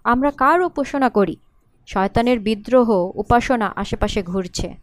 [0.04, 1.36] আমরা কার উপাসনা করি?
[1.88, 4.74] শয়তানের বিদ্রোহ, উপাসনা আশেপাশে ঘুরছে।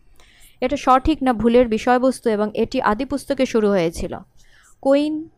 [0.60, 4.18] এটা সঠিক না ভুলের বিষয়বস্তু এবং এটি আদি পুস্তকে শুরু হয়েছিল।
[4.80, 5.28] কোইন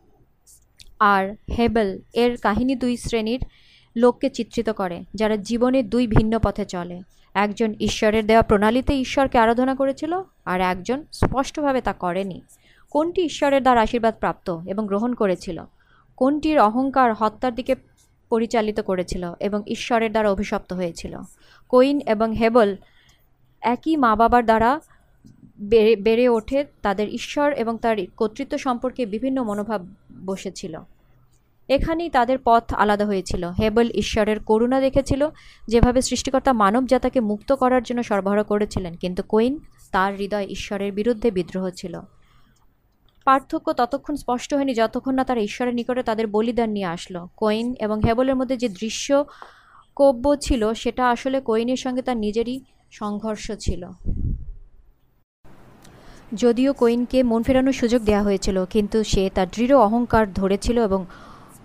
[1.01, 3.45] আর হেবেল এর কাহিনী দুই শ্রেণির
[3.97, 7.01] লোককে চিত্রিত করে, যারা জীবনে দুই ভিন্ন পথে চলে।
[7.35, 12.43] একজন ঈশ্বরের দেওয়া প্রণালীতে ঈশ্বরকে আরাধনা করেছিল, আর একজন স্পষ্টভাবে তা করেনি।
[12.91, 15.65] কোনটি ঈশ্বরের দ্বারা আশীর্বাদ প্রাপ্ত এবং গ্রহণ করেছিল?
[16.17, 17.75] কোনটির অহংকার হত্যার দিকে
[18.29, 21.19] পরিচালিত করেছিল এবং ঈশ্বরের দ্বারা অভিশপ্ত হয়েছিল?
[21.69, 22.77] কোইন এবং হেবল
[23.61, 24.81] একই মা বাবার দ্বারা
[25.61, 29.87] বেড়ে বেড়ে ওঠে, তাদের ঈশ্বর এবং তার কর্তৃত্ব সম্পর্কে বিভিন্ন মনোভাব
[30.27, 30.79] বসেছিল।
[31.69, 35.29] এখানেই তাদের পথ আলাদা হয়েছিল। হেবল ঈশ্বরের করুণা দেখেছিল,
[35.69, 39.59] যেভাবে সৃষ্টিকর্তা মানব জাতাকে মুক্ত করার জন্য সরবরাহ করেছিলেন, কিন্তু কোইন
[39.93, 42.01] তার হৃদয় ঈশ্বরের বিরুদ্ধে বিদ্রোহ ছিল।
[43.25, 48.01] পার্থক্য ততক্ষণ স্পষ্ট হয়নি যতক্ষণ না তারা ঈশ্বরের নিকটে তাদের বলিদান নিয়ে আসলো। কোইন এবং
[48.07, 49.25] হেবলের মধ্যে যে দৃশ্য
[49.97, 52.61] কব্য ছিল, সেটা আসলে কোইনের সঙ্গে তার নিজেরই
[52.91, 53.91] সংঘর্ষ ছিল।
[56.35, 61.07] যদিও কোইনকে মন ফেরানোর সুযোগ দেওয়া হয়েছিল, কিন্তু সে তার দৃঢ় অহংকার ধরেছিল এবং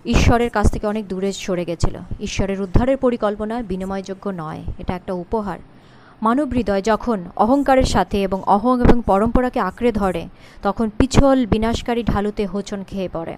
[0.06, 5.60] ঈশ্বরের কাছ থেকে অনেক দূরে সরে গেছিল। ঈশ্বরের উদ্ধারের পরিকল্পনা বিনিময়যোগ্য নয়, এটা একটা উপহার।
[6.22, 10.28] মানব হৃদয় যখন অহংকারের সাথে এবং অহং এবং পরম্পরাকে আঁকড়ে ধরে,
[10.64, 13.38] তখন পিছল বিনাশকারী ঢালুতে হোচন খেয়ে পড়ে।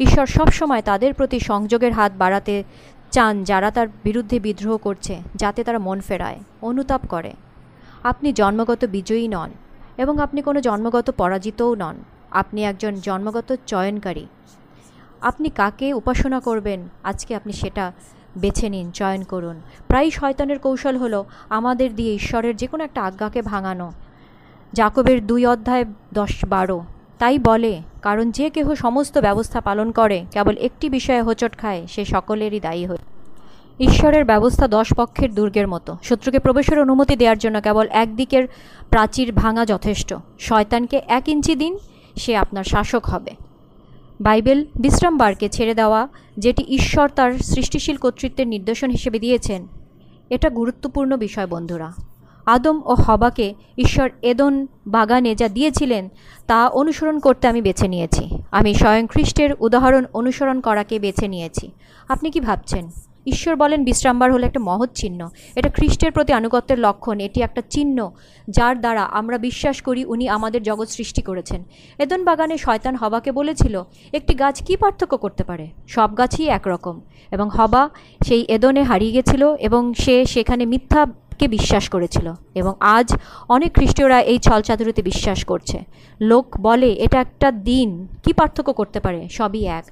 [0.00, 2.64] ঈশ্বর সবসময় তাদের প্রতি সংযোগের হাত বাড়াতে
[3.10, 7.32] চান যারা তার বিরুদ্ধে বিদ্রোহ করছে, যাতে তারা মন ফেরায়, অনুতাপ করে।
[8.04, 9.50] আপনি জন্মগত বিজয়ী নন
[9.96, 11.94] এবং আপনি কোনো জন্মগত পরাজিতও নন।
[12.30, 14.26] আপনি একজন জন্মগত চয়নকারী।
[15.24, 16.88] আপনি কাকে উপাসনা করবেন?
[17.04, 17.92] আজকে আপনি সেটা
[18.36, 23.42] বেছে নিন, চয়ন করুন। প্রায় শয়তানের কৌশল হলো আমাদের দিয়ে ঈশ্বরের যে কোনো একটা আজ্ঞাকে
[23.42, 23.92] ভাঙানো।
[24.72, 26.84] জাকবের দুই অধ্যায় দশ বারো।
[27.18, 32.04] তাই বলে, কারণ যে কেহ সমস্ত ব্যবস্থা পালন করে, কেবল একটি বিষয়ে হোঁচট খায়, সে
[32.04, 33.02] সকলেরই দায়ী হয়
[33.80, 38.48] ঈশ্বরের ব্যবস্থা দশ পক্ষের দুর্গের মতো। শত্রুকে প্রবেশের অনুমতি দেওয়ার জন্য কেবল একদিকের
[38.90, 41.78] প্রাচীর ভাঙা যথেষ্ট। শয়তানকে এক ইঞ্চি দিন,
[42.16, 43.43] সে আপনার শাসক হবে।
[44.20, 46.08] বাইবেল বিশ্রামবারকে ছেড়ে দেওয়া,
[46.38, 49.66] যেটি ঈশ্বর তার সৃষ্টিশীল কর্তৃত্বের নির্দেশন হিসেবে দিয়েছেন।
[50.30, 51.92] এটা গুরুত্বপূর্ণ বিষয়, বন্ধুরা।
[52.46, 56.08] আদম ও হবাকে ঈশ্বর এদন বাগানে যা দিয়েছিলেন,
[56.46, 61.70] তা অনুসরণ করতে আমি বেছে নিয়েছি। আমি স্বয়ং খ্রিস্টের উদাহরণ অনুসরণ করাকে বেছে নিয়েছি।
[62.08, 62.90] আপনি কি ভাবছেন?
[63.26, 68.10] ঈশ্বর বলেন, বিশ্রামবার হলো একটা মহৎ চিহ্ন। এটা খ্রিস্টের প্রতি আনুগত্যের লক্ষণ। এটি একটা চিহ্ন
[68.50, 71.64] যার দ্বারা আমরা বিশ্বাস করি উনি আমাদের জগৎ সৃষ্টি করেছেন।
[71.98, 75.68] এদন বাগানে শয়তান হবাকে বলেছিল, একটি গাছ কি পার্থক্য করতে পারে?
[75.88, 77.00] সব গাছই একরকম।
[77.30, 77.90] এবং হবা
[78.26, 83.16] সেই এদনে হারিয়ে গেছিল এবং সে সেখানে মিথ্যাকে বিশ্বাস করেছিল। এবং আজ
[83.48, 85.78] অনেক খ্রিস্টীয়রা এই ছলচাতুরিতে বিশ্বাস করছে।
[86.20, 89.28] লোক বলে, এটা একটা দিন। কি পার্থক্য করতে পারে?
[89.28, 89.84] সবই এক।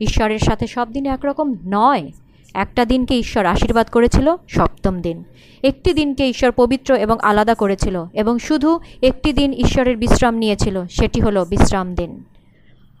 [0.00, 2.10] ঈশ্বরের সাথে সব দিন একরকম নয়?
[2.54, 5.24] একটা দিনকে ঈশ্বর আশীর্বাদ করেছিল, সপ্তম দিন।
[5.62, 11.20] একটি দিনকে ঈশ্বর পবিত্র এবং আলাদা করেছিল এবং শুধু একটি দিন ঈশ্বরের বিশ্রাম নিয়েছিল, সেটি
[11.20, 12.24] হলো বিশ্রাম দিন।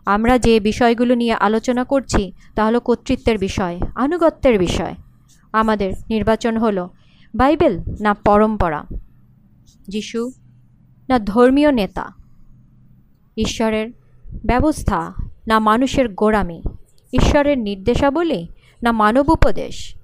[0.06, 4.94] আমরা যে বিষয়গুলো নিয়ে আলোচনা করছি, তা হলো কর্তৃত্বের বিষয়, আনুগত্যের বিষয়।
[5.52, 6.90] আমাদের নির্বাচন হলো,
[7.34, 8.84] বাইবেল না পরম্পরা?
[9.88, 10.32] যিশু
[11.08, 12.08] না ধর্মীয় নেতা?
[13.36, 13.90] ঈশ্বরের
[14.46, 15.14] ব্যবস্থা
[15.46, 16.62] না মানুষের গোড়ামি?
[17.12, 18.48] ঈশ্বরের নির্দেশাবলী
[18.82, 19.94] না মানব উপদেশ।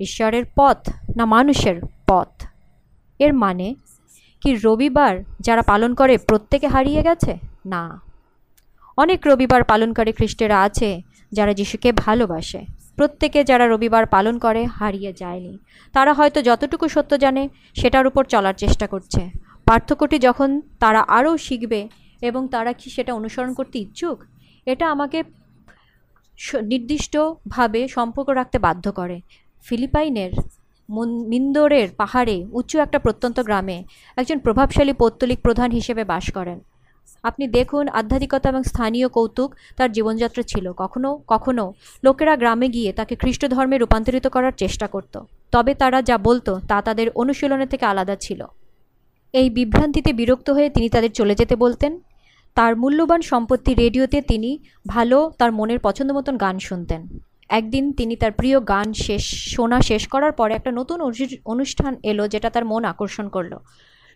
[0.00, 2.44] ঈশ্বরের পথ না মানুষের পথ।
[3.18, 3.74] এর মানে
[4.40, 7.38] কি রবিবার যারা পালন করে প্রত্যেকে হারিয়ে গেছে?
[7.66, 8.00] না।
[8.96, 12.64] অনেক রবিবার পালনকারী খ্রিস্টেরা আছে যারা যিশুকে ভালোবাসে।
[12.96, 15.58] প্রত্যেকে যারা রবিবার পালন করে হারিয়ে যায়নি।
[15.92, 19.30] তারা হয়তো যতটুকু সত্য জানে সেটার উপর চলার চেষ্টা করছে।
[19.64, 21.88] পার্থক্যটি যখন তারা আরও শিখবে
[22.20, 24.24] এবং তারা কি সেটা অনুসরণ করতে ইচ্ছুক?
[24.66, 25.22] এটা আমাকে
[26.62, 29.20] নির্দিষ্টভাবে সম্পর্ক রাখতে বাধ্য করে।
[29.64, 30.32] ফিলিপাইনের
[30.90, 33.84] মন- মিন্দোরের পাহাড়ে উঁচু একটা প্রত্যন্ত গ্রামে
[34.16, 36.60] একজন প্রভাবশালী পৌত্তলিক প্রধান হিসেবে বাস করেন।
[37.22, 41.72] আপনি দেখুন আধ্যাত্মিকতা এবং স্থানীয় কৌতুক তার জীবনযাত্রা ছিল। কখনো কখনো
[42.04, 45.20] লোকেরা গ্রামে গিয়ে তাকে খ্রিস্ট ধর্মে রূপান্তরিত করার চেষ্টা করত।
[45.52, 48.46] তবে তারা যা বলতো তা তাদের অনুশীলনের থেকে আলাদা ছিল।
[49.32, 52.00] এই বিভ্রান্তিতে বিরক্ত হয়ে তিনি তাদের চলে যেতে বলতেন।
[52.54, 58.32] তার মূল্যবান সম্পত্তি রেডিওতে তিনি ভালো, তার মনের পছন্দ মতন গান শুনতেন। একদিন তিনি তার
[58.32, 59.24] প্রিয় গান শেষ
[59.54, 61.00] শোনা শেষ করার পরে একটা নতুন
[61.44, 63.56] অনুষ্ঠান এলো যেটা তার মন আকর্ষণ করল।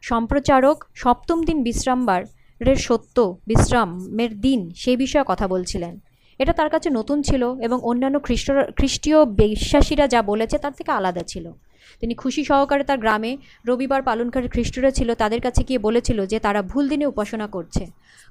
[0.02, 6.00] সম্প্রচারক সপ্তম দিন বিশ্রামবারের সত্য, বিশ্রামের দিন সেই বিষয়ে কথা বলছিলেন।
[6.38, 11.22] এটা তার কাছে নতুন ছিল এবং অন্যান্য খ্রিস্ট খ্রিস্টীয় বিশ্বাসীরা যা বলেছে তার থেকে আলাদা
[11.22, 11.52] ছিল।
[12.00, 13.32] তিনি খুশি সহকারে তার গ্রামে
[13.68, 17.84] রবিবার পালনকারী খ্রিস্টরা ছিল, তাদের কাছে গিয়ে বলেছিল যে তারা ভুল দিনে উপাসনা করছে,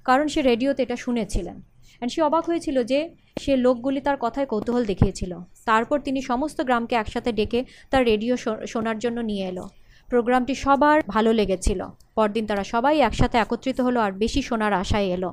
[0.06, 1.58] কারণ সে রেডিওতে এটা শুনেছিলেন।
[1.98, 3.00] অ্যান্ড সে অবাক হয়েছিল যে
[3.44, 5.32] সে লোকগুলি তার কথায় কৌতূহল দেখিয়েছিল।
[5.66, 7.60] তারপর তিনি সমস্ত গ্রামকে একসাথে ডেকে
[7.92, 8.34] তার রেডিও
[8.68, 9.66] শোনার জন্য নিয়ে এলো।
[10.10, 11.80] প্রোগ্রামটি সবার ভালো লেগেছিল।
[12.16, 15.32] পরদিন তারা সবাই একসাথে একত্রিত হলো আর বেশি শোনার আশায় এলো।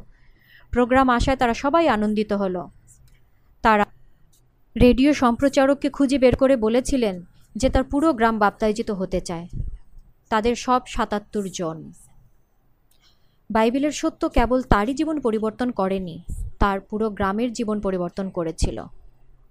[0.73, 2.63] প্রোগ্রাম আসায় তারা সবাই আনন্দিত হলো।
[3.65, 3.85] তারা
[4.77, 7.17] রেডিও সম্প্রচারককে খুঁজে বের করে বলেছিলেন
[7.57, 9.49] যে তার পুরো গ্রাম বাপ্তায়জিত হতে চায়।
[10.29, 11.93] তাদের সব সাতাত্তর জন।
[13.51, 16.23] বাইবেলের সত্য কেবল তারই জীবন পরিবর্তন করেনি,
[16.59, 18.83] তার পুরো গ্রামের জীবন পরিবর্তন করেছিল।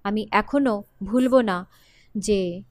[0.03, 1.67] আমি এখনও ভুলব না
[2.17, 2.61] যে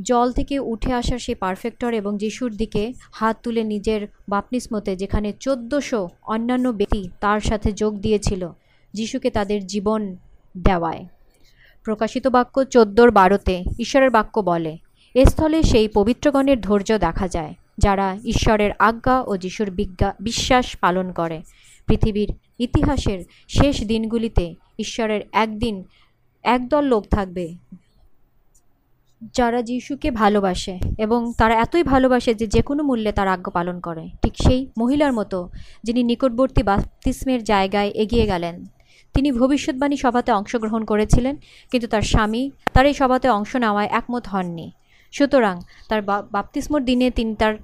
[0.00, 6.08] জল থেকে উঠে আসার সেই পারফেক্টর এবং যিশুর দিকে হাত তুলে নিজের বাপনিসমতে যেখানে চোদ্দোশো
[6.22, 8.48] অন্যান্য ব্যক্তি তার সাথে যোগ দিয়েছিল,
[8.92, 10.16] যিশুকে তাদের জীবন
[10.58, 11.06] দেওয়ায়।
[11.84, 14.78] প্রকাশিত বাক্য চোদ্দোর বারোতে ঈশ্বরের বাক্য বলে,
[15.14, 21.12] এ স্থলে সেই পবিত্রগণের ধৈর্য দেখা যায়, যারা ঈশ্বরের আজ্ঞা ও যিশুর বিজ্ঞা, বিশ্বাস পালন
[21.12, 21.42] করে।
[21.86, 25.84] পৃথিবীর ইতিহাসের শেষ দিনগুলিতে ঈশ্বরের একদিন
[26.42, 27.54] একদল লোক থাকবে,
[29.34, 34.04] যারা যিশুকে ভালোবাসে এবং তারা এতই ভালোবাসে যে যে কোনো মূল্যে তার আজ্ঞা পালন করে।
[34.22, 35.48] ঠিক সেই মহিলার মতো
[35.82, 38.64] যিনি নিকটবর্তী বাপ্তিস্মের জায়গায় এগিয়ে গেলেন
[39.14, 41.34] তিনি ভবিষ্যৎবাণী সভাতে অংশগ্রহণ করেছিলেন,
[41.70, 42.42] কিন্তু তার স্বামী
[42.74, 44.66] তার এই সভাতে অংশ নেওয়ায় একমত হননি।
[45.12, 45.56] সুতরাং
[45.88, 46.00] তার
[46.36, 47.54] বাপ্তিস্মর দিনে তিনি তার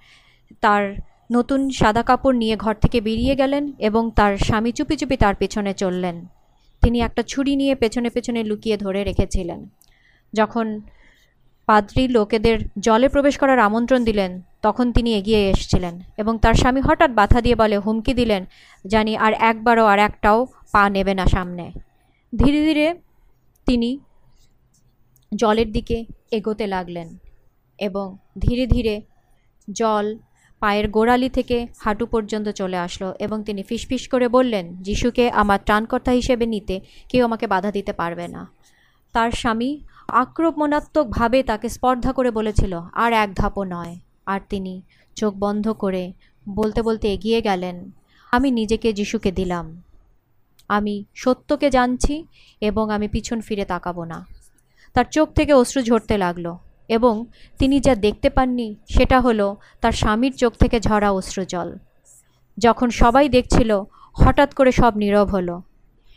[0.65, 0.83] তার
[1.37, 5.73] নতুন সাদা কাপড় নিয়ে ঘর থেকে বেরিয়ে গেলেন এবং তার স্বামী চুপি চুপি তার পেছনে
[5.83, 6.17] চললেন।
[6.83, 9.61] তিনি একটা ছুরি নিয়ে পেছনে পেছনে লুকিয়ে ধরে রেখেছিলেন।
[10.33, 10.67] যখন
[11.69, 14.31] পাদ্রী লোকেদের জলে প্রবেশ করার আমন্ত্রণ দিলেন,
[14.67, 18.43] তখন তিনি এগিয়ে এসেছিলেন এবং তার স্বামী হঠাৎ বাধা দিয়ে বলে, হুমকি দিলেন,
[18.85, 20.39] জানি আর একবারও আর একটাও
[20.75, 21.67] পা নেবে না সামনে।
[22.33, 22.87] ধীরে ধীরে
[23.67, 23.91] তিনি
[25.33, 27.09] জলের দিকে এগোতে লাগলেন
[27.79, 28.07] এবং
[28.39, 28.95] ধীরে ধীরে
[29.69, 30.07] জল
[30.63, 36.13] পায়ের গোড়ালি থেকে হাঁটু পর্যন্ত চলে আসলো এবং তিনি ফিসফিস করে বললেন, যিশুকে আমার ত্রাণকর্তা
[36.13, 38.43] হিসেবে নিতে কেউ আমাকে বাধা দিতে পারবে না।
[39.15, 39.71] তার স্বামী
[40.09, 43.95] আক্রমণাত্মকভাবে তাকে স্পর্ধা করে বলেছিল, আর এক ধাপও নয়।
[44.27, 44.83] আর তিনি
[45.17, 46.13] চোখ বন্ধ করে
[46.49, 47.77] বলতে বলতে এগিয়ে গেলেন,
[48.33, 49.67] আমি নিজেকে যিশুকে দিলাম।
[50.77, 52.15] আমি সত্যকে জানছি
[52.61, 54.19] এবং আমি পিছন ফিরে তাকাবো না।
[54.95, 56.47] তার চোখ থেকে অশ্রু ঝরতে লাগল
[56.89, 57.15] এবং
[57.59, 59.47] তিনি যা দেখতে পাননি সেটা হলো
[59.81, 61.69] তার স্বামীর চোখ থেকে ঝরা অশ্রুজল
[62.59, 63.71] যখন সবাই দেখছিল,
[64.15, 65.57] হঠাৎ করে সব নীরব হলো।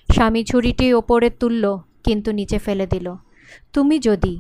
[0.09, 1.65] স্বামী ছুরিটি ওপরে তুলল,
[2.03, 3.07] কিন্তু নিচে ফেলে দিল।
[3.73, 4.33] তুমি যদি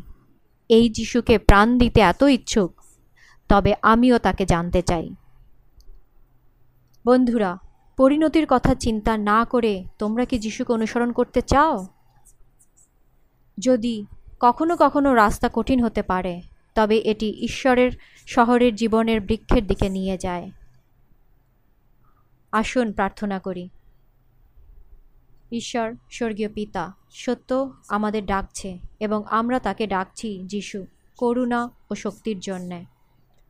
[0.69, 2.71] এই যিশুকে প্রাণ দিতে এত ইচ্ছুক,
[3.49, 5.05] তবে আমিও তাকে জানতে চাই।
[7.05, 7.51] বন্ধুরা
[7.97, 11.87] পরিণতির কথা চিন্তা না করে তোমরা কি যিশুকে অনুসরণ করতে চাও?
[13.59, 14.05] যদি
[14.39, 16.41] কখনো কখনো রাস্তা কঠিন হতে পারে,
[16.75, 17.91] তবে এটি ঈশ্বরের
[18.27, 20.51] শহরের জীবনের বৃক্ষের দিকে নিয়ে যায়।
[22.51, 23.69] আসুন প্রার্থনা করি।
[25.51, 30.85] ঈশ্বর, স্বর্গীয় পিতা, সত্য আমাদের ডাকছে এবং আমরা তাকে ডাকছি যিশু,
[31.17, 32.85] করুণা ও শক্তির জন্যে।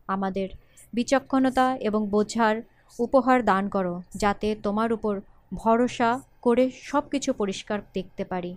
[0.07, 0.49] আমাদের
[0.93, 2.61] বিচক্ষণতা এবং বোঝার
[2.99, 5.21] উপহার দান করো, যাতে তোমার উপর
[5.53, 8.55] ভরসা করে সব কিছু পরিষ্কার দেখতে পারি।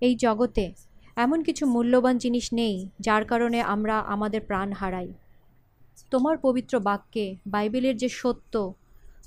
[0.00, 0.72] এই জগতে
[1.16, 5.12] এমন কিছু মূল্যবান জিনিস নেই, যার কারণে আমরা আমাদের প্রাণ হারাই।
[6.10, 8.74] তোমার পবিত্র বাক্যে বাইবেলের যে সত্য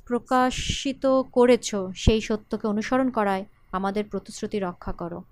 [0.07, 5.23] প্রকাশিত করেছ, সেই সত্যকে অনুসরণ করায় আমাদের প্রতিশ্রুতি রক্ষা করো।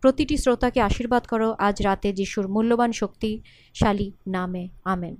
[0.00, 5.16] প্রতিটি শ্রোতাকে আশীর্বাদ করো, আজ রাতে যিশুর মূল্যবান শক্তিশালী নামে। আমেন।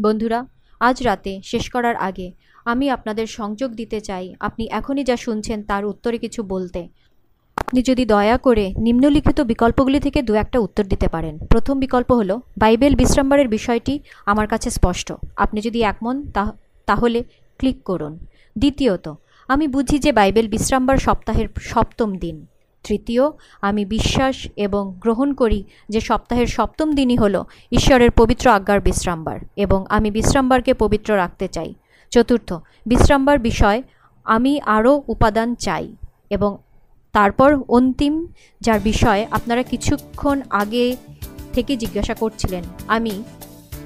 [0.00, 0.46] বন্ধুরা
[0.88, 2.28] আজ রাতে শেষ করার আগে
[2.72, 6.80] আমি আপনাদের সংযোগ দিতে চাই। আপনি এখনই যা শুনছেন তার উত্তরে কিছু বলতে।
[7.56, 12.34] আপনি যদি দয়া করে নিম্নলিখিত বিকল্পগুলি থেকে দু একটা উত্তর দিতে পারেন। প্রথম বিকল্প হলো,
[12.58, 13.94] বাইবেল বিশ্রাম্বরের বিষয়টি
[14.26, 16.16] আমার কাছে স্পষ্ট। আপনি যদি একমন
[16.88, 17.20] তাহলে
[17.60, 18.12] ক্লিক করুন।
[18.58, 19.06] দ্বিতীয়ত,
[19.48, 22.36] আমি বুঝি যে বাইবেল বিশ্রাম্বর সপ্তাহের সপ্তম দিন।
[22.84, 23.24] তৃতীয়,
[23.60, 29.86] আমি বিশ্বাস এবং গ্রহণ করি যে সপ্তাহের সপ্তম দিনই হলো ঈশ্বরের পবিত্র আজ্ঞার বিশ্রামবার এবং
[29.88, 31.74] আমি বিশ্রামবারকে পবিত্র রাখতে চাই।
[32.10, 32.54] চতুর্থ,
[32.86, 33.82] বিশ্রামবার বিষয়,
[34.24, 35.96] আমি আরও উপাদান চাই
[36.30, 36.56] এবং
[37.12, 38.14] তারপর অন্তিম
[38.60, 40.96] যার বিষয়ে আপনারা কিছুক্ষণ আগে
[41.52, 43.22] থেকে জিজ্ঞাসা করছিলেন, আমি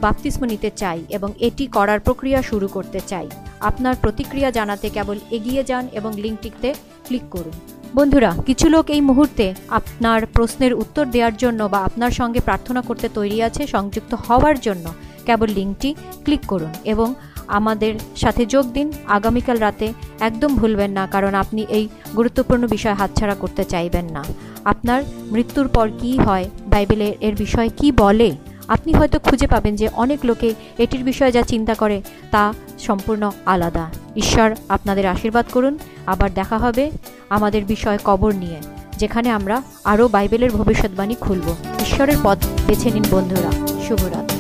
[0.01, 3.27] বাপতিস্ম নিতে চাই এবং এটি করার প্রক্রিয়া শুরু করতে চাই।
[3.61, 6.75] আপনার প্রতিক্রিয়া জানাতে কেবল এগিয়ে যান এবং লিঙ্কটিতে
[7.07, 9.47] ক্লিক করুন। বন্ধুরা, কিছু লোক এই মুহূর্তে
[9.79, 14.87] আপনার প্রশ্নের উত্তর দেওয়ার জন্য বা আপনার সঙ্গে প্রার্থনা করতে তৈরি আছে সংযুক্ত হওয়ার জন্য।
[15.27, 15.91] কেবল লিঙ্কটি
[16.25, 17.09] ক্লিক করুন এবং
[17.59, 18.87] আমাদের সাথে যোগ দিন।
[19.19, 19.87] আগামীকাল রাতে
[20.29, 21.85] একদম ভুলবেন না, কারণ আপনি এই
[22.19, 24.23] গুরুত্বপূর্ণ বিষয় হাতছাড়া করতে চাইবেন না।
[24.73, 25.01] আপনার
[25.33, 28.31] মৃত্যুর পর কি হয় বাইবেলে এর বিষয়ে কি বলে?
[28.69, 33.91] আপনি হয়তো খুঁজে পাবেন যে অনেক লোকে এটির বিষয়ে যা চিন্তা করে তা সম্পূর্ণ আলাদা।
[34.17, 36.91] ঈশ্বর আপনাদের আশীর্বাদ করুন। আবার দেখা হবে
[37.31, 38.57] আমাদের বিষয় কবর নিয়ে,
[38.97, 43.51] যেখানে আমরা আরও বাইবেলের ভবিষ্যৎবাণী খুলব। ঈশ্বরের পথ বেছে নিন বন্ধুরা।
[43.89, 44.36] শুভরাত্রি।